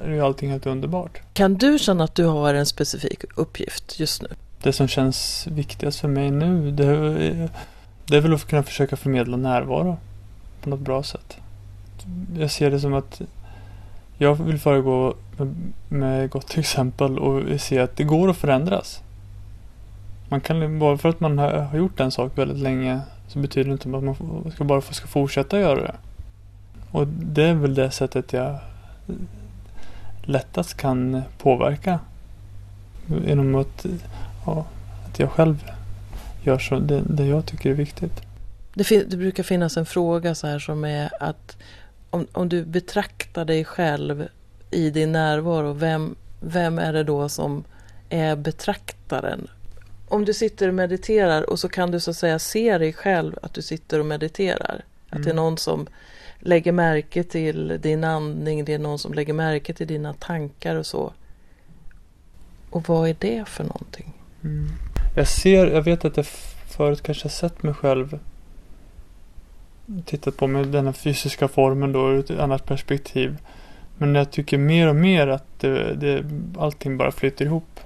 är 0.08 0.14
ju 0.14 0.20
allting 0.20 0.50
helt 0.50 0.66
underbart. 0.66 1.20
Kan 1.32 1.54
du 1.54 1.78
känna 1.78 2.04
att 2.04 2.14
du 2.14 2.24
har 2.24 2.54
en 2.54 2.66
specifik 2.66 3.24
uppgift 3.36 4.00
just 4.00 4.22
nu? 4.22 4.28
Det 4.62 4.72
som 4.72 4.88
känns 4.88 5.46
viktigast 5.46 6.00
för 6.00 6.08
mig 6.08 6.30
nu 6.30 6.70
det 6.70 6.84
är, 6.84 7.50
det 8.06 8.16
är 8.16 8.20
väl 8.20 8.34
att 8.34 8.44
kunna 8.44 8.62
försöka 8.62 8.96
förmedla 8.96 9.36
närvaro 9.36 9.98
på 10.62 10.70
något 10.70 10.80
bra 10.80 11.02
sätt. 11.02 11.36
Jag 12.38 12.50
ser 12.50 12.70
det 12.70 12.80
som 12.80 12.94
att 12.94 13.20
jag 14.18 14.34
vill 14.34 14.58
föregå 14.58 15.14
med, 15.36 15.72
med 15.88 16.30
gott 16.30 16.58
exempel 16.58 17.18
och 17.18 17.60
se 17.60 17.78
att 17.78 17.96
det 17.96 18.04
går 18.04 18.30
att 18.30 18.36
förändras. 18.36 19.02
Man 20.28 20.40
kan, 20.40 20.78
bara 20.78 20.98
för 20.98 21.08
att 21.08 21.20
man 21.20 21.38
har, 21.38 21.76
gjort 21.76 22.00
en 22.00 22.10
sak 22.10 22.38
väldigt 22.38 22.58
länge 22.58 23.00
så 23.28 23.38
betyder 23.38 23.68
det 23.68 23.72
inte 23.72 23.96
att 23.96 24.04
man 24.04 24.50
ska 24.54 24.64
bara 24.64 24.80
ska 24.80 25.06
fortsätta 25.06 25.60
göra 25.60 25.80
det. 25.80 25.94
Och 26.90 27.06
det 27.06 27.44
är 27.44 27.54
väl 27.54 27.74
det 27.74 27.90
sättet 27.90 28.32
jag 28.32 28.58
lättast 30.22 30.76
kan 30.76 31.22
påverka. 31.38 31.98
Genom 33.26 33.54
att, 33.54 33.86
ja, 34.46 34.66
att 35.08 35.18
jag 35.18 35.30
själv 35.30 35.64
gör 36.42 36.58
så, 36.58 36.78
det, 36.78 37.00
det 37.00 37.26
jag 37.26 37.46
tycker 37.46 37.70
är 37.70 37.74
viktigt. 37.74 38.22
Det, 38.74 38.84
fin- 38.84 39.06
det 39.08 39.16
brukar 39.16 39.42
finnas 39.42 39.76
en 39.76 39.86
fråga 39.86 40.34
så 40.34 40.46
här 40.46 40.58
som 40.58 40.84
är 40.84 41.10
att 41.20 41.56
om, 42.10 42.26
om 42.32 42.48
du 42.48 42.64
betraktar 42.64 43.44
dig 43.44 43.64
själv 43.64 44.28
i 44.70 44.90
din 44.90 45.12
närvaro, 45.12 45.72
vem, 45.72 46.14
vem 46.40 46.78
är 46.78 46.92
det 46.92 47.04
då 47.04 47.28
som 47.28 47.64
är 48.08 48.36
betraktaren? 48.36 49.48
Om 50.08 50.24
du 50.24 50.34
sitter 50.34 50.68
och 50.68 50.74
mediterar 50.74 51.50
och 51.50 51.58
så 51.58 51.68
kan 51.68 51.90
du 51.90 52.00
så 52.00 52.10
att 52.10 52.16
säga 52.16 52.38
se 52.38 52.78
dig 52.78 52.92
själv 52.92 53.38
att 53.42 53.54
du 53.54 53.62
sitter 53.62 54.00
och 54.00 54.06
mediterar. 54.06 54.84
Att 55.10 55.22
det 55.22 55.28
är 55.30 55.32
Mm. 55.32 55.36
någon 55.36 55.58
som 55.58 55.86
lägger 56.40 56.72
märke 56.72 57.24
till 57.24 57.78
din 57.80 58.04
andning, 58.04 58.64
det 58.64 58.74
är 58.74 58.78
någon 58.78 58.98
som 58.98 59.14
lägger 59.14 59.32
märke 59.32 59.72
till 59.74 59.86
dina 59.86 60.14
tankar 60.14 60.76
och 60.76 60.86
så. 60.86 61.12
Och 62.70 62.88
vad 62.88 63.08
är 63.08 63.16
det 63.18 63.48
för 63.48 63.64
någonting? 63.64 64.14
Mm. 64.44 64.68
Jag 65.16 65.28
ser, 65.28 65.66
jag 65.66 65.82
vet 65.82 66.04
att 66.04 66.16
jag 66.16 66.26
förut 66.68 67.02
kanske 67.02 67.24
har 67.24 67.30
sett 67.30 67.62
mig 67.62 67.74
själv 67.74 68.18
tittat 70.04 70.36
på 70.36 70.46
mig 70.46 70.62
i 70.62 70.64
den 70.64 70.86
här 70.86 70.92
fysiska 70.92 71.48
formen 71.48 71.92
då 71.92 72.10
ur 72.10 72.18
ett 72.18 72.30
annat 72.30 72.66
perspektiv. 72.66 73.36
Men 73.98 74.14
jag 74.14 74.30
tycker 74.30 74.58
mer 74.58 74.88
och 74.88 74.96
mer 74.96 75.26
att 75.26 75.60
det, 75.60 75.94
det, 75.94 76.24
allting 76.58 76.96
bara 76.96 77.10
flyter 77.10 77.44
ihop. 77.44 77.80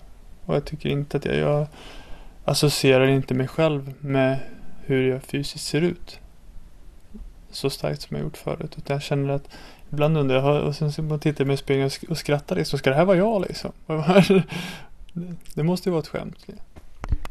Och 0.44 0.54
jag 0.54 0.64
tycker 0.64 0.88
inte 0.88 1.16
att 1.16 1.24
jag, 1.24 1.36
jag 1.36 1.66
associerar 2.44 3.06
inte 3.06 3.34
mig 3.34 3.48
själv 3.48 3.94
med 4.00 4.38
hur 4.84 5.08
jag 5.08 5.22
fysiskt 5.22 5.66
ser 5.66 5.80
ut. 5.80 6.18
Så 7.50 7.70
starkt 7.70 8.02
som 8.02 8.16
jag 8.16 8.24
gjort 8.24 8.36
förut. 8.36 8.74
Utan 8.78 8.94
jag 8.94 9.02
känner 9.02 9.34
att 9.34 9.48
ibland 9.92 10.18
undrar 10.18 10.36
jag, 10.36 10.62
och 10.62 10.76
sen 10.76 10.92
så 10.92 11.02
man 11.02 11.20
tittar 11.20 11.44
mig 11.44 11.54
i 11.54 11.56
spegeln 11.56 11.90
och 12.08 12.18
skrattar 12.18 12.56
liksom. 12.56 12.78
Ska 12.78 12.90
det 12.90 12.96
här 12.96 13.04
vara 13.04 13.16
jag 13.16 13.40
liksom? 13.42 13.72
Det 15.54 15.62
måste 15.62 15.88
ju 15.88 15.90
vara 15.90 16.02
ett 16.02 16.08
skämt. 16.08 16.46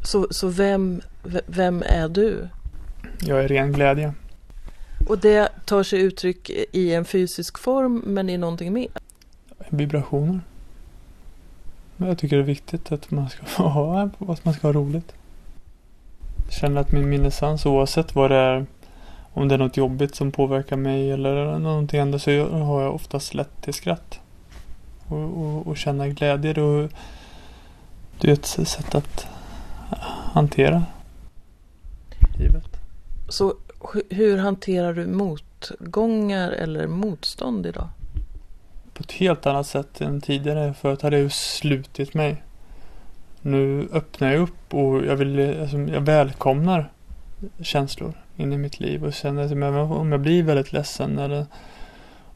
Så, 0.02 0.26
så 0.30 0.48
vem, 0.48 1.00
vem 1.46 1.82
är 1.86 2.08
du? 2.08 2.48
Jag 3.20 3.44
är 3.44 3.48
ren 3.48 3.72
glädje. 3.72 4.14
Och 5.08 5.18
det 5.18 5.48
tar 5.64 5.82
sig 5.82 6.00
uttryck 6.00 6.50
i 6.72 6.94
en 6.94 7.04
fysisk 7.04 7.58
form 7.58 8.02
men 8.06 8.30
i 8.30 8.38
någonting 8.38 8.72
mer? 8.72 8.88
Vibrationer. 9.68 10.40
Jag 11.96 12.18
tycker 12.18 12.36
det 12.36 12.42
är 12.42 12.46
viktigt 12.46 12.92
att 12.92 13.10
man 13.10 13.28
ska 13.30 13.62
ha, 13.62 14.10
att 14.18 14.44
man 14.44 14.54
ska 14.54 14.68
ha 14.68 14.72
roligt. 14.72 15.12
Jag 16.44 16.52
känner 16.52 16.80
att 16.80 16.92
min 16.92 17.08
minnesans 17.08 17.66
oavsett 17.66 18.14
vad 18.14 18.30
det 18.30 18.36
är 18.36 18.66
om 19.34 19.48
det 19.48 19.54
är 19.54 19.58
något 19.58 19.76
jobbigt 19.76 20.14
som 20.14 20.32
påverkar 20.32 20.76
mig 20.76 21.10
eller 21.10 21.58
någonting 21.58 22.00
annat 22.00 22.22
så 22.22 22.48
har 22.48 22.82
jag 22.82 22.94
oftast 22.94 23.34
lätt 23.34 23.62
till 23.62 23.74
skratt. 23.74 24.20
Och, 25.06 25.42
och, 25.42 25.66
och 25.66 25.76
känna 25.76 26.08
glädje. 26.08 26.52
Då, 26.52 26.88
det 28.20 28.28
är 28.28 28.32
ett 28.32 28.46
sätt 28.46 28.94
att 28.94 29.26
hantera 30.32 30.82
livet. 32.38 32.76
Så 33.28 33.54
hur 34.10 34.38
hanterar 34.38 34.94
du 34.94 35.06
motgångar 35.06 36.50
eller 36.50 36.86
motstånd 36.86 37.66
idag? 37.66 37.88
På 38.94 39.02
ett 39.02 39.12
helt 39.12 39.46
annat 39.46 39.66
sätt 39.66 40.00
än 40.00 40.20
tidigare. 40.20 40.74
Förut 40.74 41.02
hade 41.02 41.18
jag 41.18 41.32
slutit 41.32 42.14
mig. 42.14 42.42
Nu 43.42 43.88
öppnar 43.92 44.32
jag 44.32 44.40
upp 44.40 44.74
och 44.74 45.04
jag, 45.04 45.16
vill, 45.16 45.60
alltså, 45.60 45.78
jag 45.78 46.00
välkomnar 46.00 46.92
känslor 47.60 48.14
in 48.36 48.52
i 48.52 48.58
mitt 48.58 48.80
liv 48.80 49.04
och 49.04 49.12
känner 49.12 49.44
att 49.44 49.90
om 49.90 50.12
jag 50.12 50.20
blir 50.20 50.42
väldigt 50.42 50.72
ledsen 50.72 51.18
eller 51.18 51.46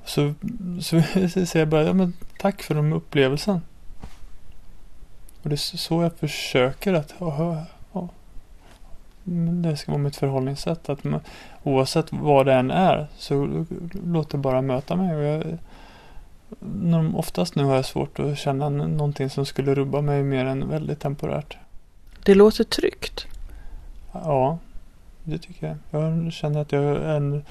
så, 0.05 0.35
så, 0.81 1.03
så 1.29 1.47
säger 1.47 1.59
jag 1.59 1.69
bara 1.69 1.85
ja, 1.85 1.93
men 1.93 2.13
tack 2.39 2.63
för 2.63 2.75
den 2.75 2.93
upplevelsen. 2.93 3.61
Och 5.43 5.49
det 5.49 5.55
är 5.55 5.77
så 5.77 6.03
jag 6.03 6.13
försöker 6.15 6.95
att 6.95 7.11
ha, 7.11 7.63
det 9.62 9.77
ska 9.77 9.93
vara 9.93 10.03
mitt 10.03 10.17
förhållningssätt. 10.17 10.89
Att 10.89 11.05
man, 11.05 11.21
oavsett 11.62 12.07
vad 12.11 12.47
det 12.47 12.55
än 12.55 12.71
är 12.71 13.07
så 13.17 13.67
låt 14.05 14.31
det 14.31 14.39
bara 14.39 14.62
möta 14.62 14.97
mig. 14.97 15.17
Och 15.17 15.23
jag, 15.23 15.59
oftast 17.15 17.55
nu 17.55 17.65
har 17.65 17.75
jag 17.75 17.85
svårt 17.85 18.19
att 18.19 18.39
känna 18.39 18.69
någonting 18.69 19.31
som 19.31 19.47
skulle 19.47 19.75
rubba 19.75 20.01
mig 20.01 20.23
mer 20.23 20.45
än 20.45 20.69
väldigt 20.69 21.01
temporärt. 21.01 21.57
Det 22.25 22.35
låter 22.35 22.65
tryggt. 22.65 23.27
Ja, 24.12 24.59
det 25.25 25.39
tycker 25.39 25.67
jag. 25.67 25.77
Jag 25.91 26.33
känner 26.33 26.61
att 26.61 26.73
jag 26.73 26.85
är 26.85 27.17
en 27.17 27.45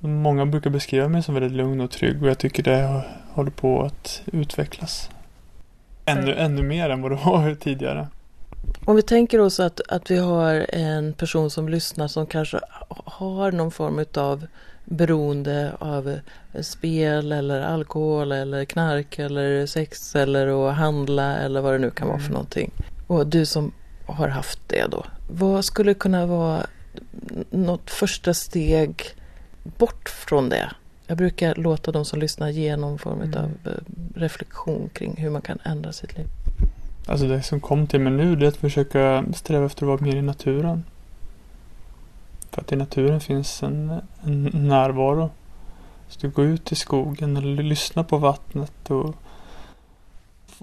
Många 0.00 0.46
brukar 0.46 0.70
beskriva 0.70 1.08
mig 1.08 1.22
som 1.22 1.34
väldigt 1.34 1.52
lugn 1.52 1.80
och 1.80 1.90
trygg 1.90 2.22
och 2.22 2.28
jag 2.28 2.38
tycker 2.38 2.62
det 2.62 3.04
håller 3.32 3.50
på 3.50 3.82
att 3.82 4.22
utvecklas. 4.26 5.10
Ännu, 6.04 6.34
ännu 6.34 6.62
mer 6.62 6.90
än 6.90 7.02
vad 7.02 7.10
det 7.10 7.16
var 7.24 7.54
tidigare. 7.54 8.08
Om 8.88 8.96
vi 8.96 9.02
tänker 9.02 9.40
oss 9.40 9.60
att, 9.60 9.80
att 9.88 10.10
vi 10.10 10.16
har 10.18 10.66
en 10.68 11.12
person 11.12 11.50
som 11.50 11.68
lyssnar 11.68 12.08
som 12.08 12.26
kanske 12.26 12.60
har 12.88 13.52
någon 13.52 13.70
form 13.70 14.04
av 14.14 14.46
beroende 14.84 15.72
av 15.78 16.18
spel 16.60 17.32
eller 17.32 17.60
alkohol 17.60 18.32
eller 18.32 18.64
knark 18.64 19.18
eller 19.18 19.66
sex 19.66 20.16
eller 20.16 20.68
att 20.68 20.76
handla 20.76 21.36
eller 21.36 21.60
vad 21.60 21.74
det 21.74 21.78
nu 21.78 21.90
kan 21.90 22.08
vara 22.08 22.18
för 22.18 22.24
mm. 22.24 22.32
någonting. 22.32 22.72
Och 23.06 23.26
du 23.26 23.46
som 23.46 23.72
har 24.06 24.28
haft 24.28 24.60
det 24.66 24.86
då. 24.90 25.04
Vad 25.30 25.64
skulle 25.64 25.94
kunna 25.94 26.26
vara 26.26 26.66
något 27.50 27.90
första 27.90 28.34
steg 28.34 29.02
bort 29.62 30.08
från 30.08 30.48
det? 30.48 30.70
Jag 31.06 31.18
brukar 31.18 31.54
låta 31.54 31.92
de 31.92 32.04
som 32.04 32.20
lyssnar 32.20 32.48
ge 32.48 32.76
någon 32.76 32.98
form 32.98 33.20
mm. 33.20 33.38
av 33.38 33.72
eh, 33.72 34.20
reflektion 34.20 34.88
kring 34.92 35.16
hur 35.16 35.30
man 35.30 35.42
kan 35.42 35.58
ändra 35.64 35.92
sitt 35.92 36.16
liv. 36.16 36.26
Alltså 37.08 37.26
det 37.26 37.42
som 37.42 37.60
kom 37.60 37.86
till 37.86 38.00
mig 38.00 38.12
nu 38.12 38.36
det 38.36 38.46
är 38.46 38.48
att 38.48 38.56
försöka 38.56 39.24
sträva 39.32 39.66
efter 39.66 39.82
att 39.82 39.88
vara 39.88 40.00
mer 40.00 40.16
i 40.16 40.22
naturen. 40.22 40.84
För 42.50 42.60
att 42.60 42.72
i 42.72 42.76
naturen 42.76 43.20
finns 43.20 43.62
en, 43.62 44.00
en 44.22 44.44
närvaro. 44.44 45.30
Så 46.08 46.20
du 46.20 46.30
går 46.30 46.44
ut 46.44 46.72
i 46.72 46.74
skogen 46.74 47.36
eller 47.36 47.62
lyssnar 47.62 48.04
på 48.04 48.18
vattnet 48.18 48.90
och, 48.90 49.14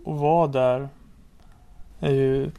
och 0.03 0.19
vara 0.19 0.47
där 0.47 0.89
är 1.99 2.12
ju 2.12 2.51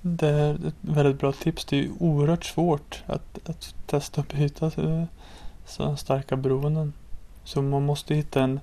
det 0.00 0.28
är 0.28 0.54
ett 0.54 0.74
väldigt 0.80 1.18
bra 1.18 1.32
tips. 1.32 1.64
Det 1.64 1.76
är 1.76 1.82
ju 1.82 1.92
oerhört 1.98 2.44
svårt 2.44 3.02
att, 3.06 3.48
att 3.48 3.74
testa 3.86 4.20
och 4.20 4.26
bryta 4.26 4.66
eh, 4.66 5.04
sådana 5.66 5.96
starka 5.96 6.36
beroenden. 6.36 6.92
Så 7.44 7.62
man 7.62 7.86
måste 7.86 8.14
hitta 8.14 8.42
en, 8.42 8.60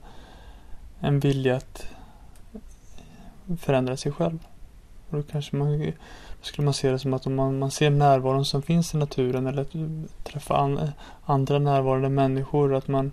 en 1.00 1.20
vilja 1.20 1.56
att 1.58 1.88
förändra 3.60 3.98
sig 3.98 4.12
själv. 4.12 4.40
Och 5.10 5.18
då 5.18 5.24
kanske 5.24 5.56
man 5.56 5.92
då 6.40 6.46
skulle 6.46 6.66
man 6.66 6.74
se 6.74 6.92
det 6.92 7.00
som 7.00 7.14
att 7.14 7.28
om 7.28 7.36
man, 7.36 7.60
man 7.60 7.72
ser 7.72 7.90
närvaron 7.90 8.46
som 8.46 8.62
finns 8.62 8.94
i 8.94 8.98
naturen 8.98 9.48
eller 9.48 9.66
träffa 10.24 10.58
an, 10.58 10.92
andra 11.26 11.60
närvarande 11.60 12.10
människor. 12.10 12.76
Att 12.76 12.88
man, 12.88 13.12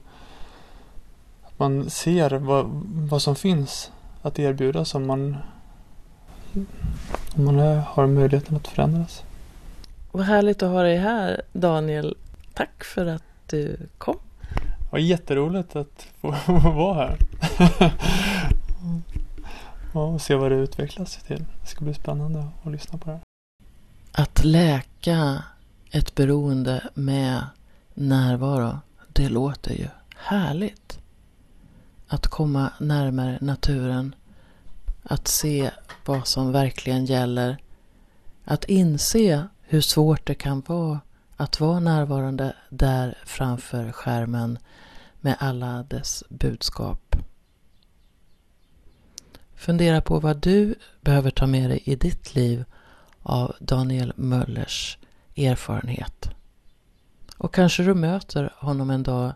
att 1.43 1.59
man 1.59 1.91
ser 1.91 2.31
vad, 2.31 2.67
vad 3.11 3.23
som 3.23 3.37
finns 3.37 3.91
att 4.23 4.39
erbjuda 4.39 4.85
som 4.85 5.07
man, 5.07 5.37
om 7.37 7.45
man 7.45 7.59
har 7.87 8.07
möjligheten 8.07 8.57
att 8.57 8.69
förändras. 8.69 9.23
Vad 10.13 10.25
härligt 10.25 10.63
att 10.63 10.71
ha 10.71 10.83
dig 10.83 10.97
här 10.97 11.43
Daniel. 11.53 12.17
Tack 12.55 12.85
för 12.85 13.07
att 13.07 13.23
du 13.47 13.77
kom. 13.99 14.19
Det 14.79 14.93
var 14.93 14.99
jätteroligt 14.99 15.77
att 15.77 16.07
få 16.21 16.35
vara 16.71 16.95
här. 16.95 17.19
och 19.97 20.21
se 20.21 20.35
vad 20.35 20.53
det 20.53 20.57
utvecklas 20.57 21.17
till. 21.17 21.45
Det 21.61 21.67
ska 21.67 21.85
bli 21.85 21.95
spännande 21.95 22.49
att 22.65 22.73
lyssna 22.73 22.99
på 22.99 23.11
det. 23.11 23.21
Att 24.13 24.45
läka 24.45 25.43
ett 25.91 26.15
beroende 26.15 26.89
med 26.95 27.47
närvaro, 27.95 28.79
det 29.13 29.29
låter 29.29 29.75
ju 29.75 29.89
härligt. 30.17 30.99
Att 32.09 32.27
komma 32.27 32.73
närmare 32.81 33.39
naturen, 33.41 34.15
att 35.03 35.29
se 35.29 35.71
vad 36.05 36.27
som 36.27 36.53
verkligen 36.53 37.05
gäller, 37.05 37.59
att 38.45 38.65
inse 38.65 39.49
hur 39.61 39.81
svårt 39.81 40.27
det 40.27 40.35
kan 40.35 40.63
vara 40.67 41.01
att 41.37 41.61
vara 41.61 41.81
närvarande 41.81 42.57
där 42.71 43.19
framför 43.25 43.93
skärmen 43.93 44.59
med 45.21 45.37
alla 45.39 45.83
dess 45.83 46.25
budskap. 46.29 47.06
Fundera 49.57 50.01
på 50.01 50.21
vad 50.21 50.37
du 50.37 50.75
behöver 51.01 51.31
ta 51.31 51.47
med 51.47 51.71
dig 51.71 51.83
i 51.85 51.97
ditt 51.97 52.35
liv 52.35 52.65
av 53.23 53.57
Daniel 53.61 54.13
Möllers 54.17 54.99
erfarenhet. 55.37 56.31
Och 57.37 57.55
kanske 57.55 57.83
du 57.83 57.95
möter 57.95 58.53
honom 58.57 58.91
en 58.91 59.03
dag 59.03 59.35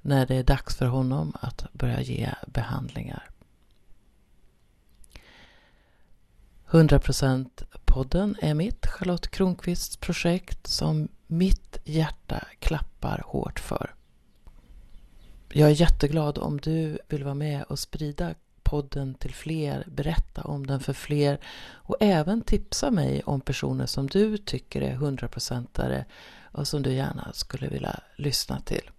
när 0.00 0.26
det 0.26 0.34
är 0.34 0.42
dags 0.42 0.76
för 0.76 0.86
honom 0.86 1.32
att 1.40 1.72
börja 1.72 2.00
ge 2.00 2.30
behandlingar. 2.46 3.30
100% 6.70 7.64
podden 7.84 8.36
är 8.40 8.54
mitt, 8.54 8.86
Charlotte 8.86 9.30
Kronqvists 9.30 9.96
projekt 9.96 10.66
som 10.66 11.08
mitt 11.26 11.78
hjärta 11.84 12.46
klappar 12.58 13.22
hårt 13.26 13.60
för. 13.60 13.94
Jag 15.48 15.70
är 15.70 15.80
jätteglad 15.80 16.38
om 16.38 16.60
du 16.60 16.98
vill 17.08 17.24
vara 17.24 17.34
med 17.34 17.62
och 17.62 17.78
sprida 17.78 18.34
podden 18.74 19.14
till 19.14 19.34
fler, 19.34 19.84
berätta 19.86 20.42
om 20.42 20.66
den 20.66 20.80
för 20.80 20.92
fler 20.92 21.40
och 21.72 21.96
även 22.00 22.42
tipsa 22.42 22.90
mig 22.90 23.22
om 23.22 23.40
personer 23.40 23.86
som 23.86 24.06
du 24.06 24.36
tycker 24.36 24.82
är 24.82 24.94
hundraprocentare 24.94 26.04
och 26.42 26.68
som 26.68 26.82
du 26.82 26.92
gärna 26.92 27.32
skulle 27.32 27.68
vilja 27.68 28.00
lyssna 28.16 28.60
till. 28.60 28.90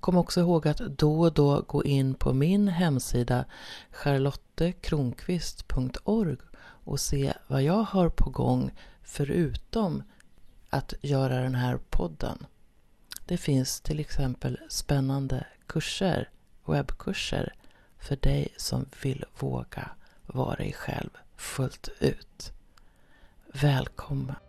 Kom 0.00 0.16
också 0.16 0.40
ihåg 0.40 0.68
att 0.68 0.78
då 0.78 1.20
och 1.20 1.32
då 1.32 1.60
gå 1.60 1.84
in 1.84 2.14
på 2.14 2.32
min 2.32 2.68
hemsida 2.68 3.44
charlottekronqvist.org 3.90 6.36
och 6.84 7.00
se 7.00 7.32
vad 7.46 7.62
jag 7.62 7.82
har 7.82 8.08
på 8.08 8.30
gång 8.30 8.70
förutom 9.02 10.02
att 10.70 10.94
göra 11.00 11.42
den 11.42 11.54
här 11.54 11.78
podden. 11.90 12.46
Det 13.26 13.36
finns 13.36 13.80
till 13.80 14.00
exempel 14.00 14.58
spännande 14.68 15.46
kurser, 15.66 16.28
webbkurser 16.66 17.54
för 18.04 18.16
dig 18.16 18.54
som 18.56 18.86
vill 19.02 19.24
våga 19.38 19.90
vara 20.26 20.56
dig 20.56 20.72
själv 20.72 21.10
fullt 21.36 21.88
ut. 22.00 22.52
Välkommen! 23.52 24.43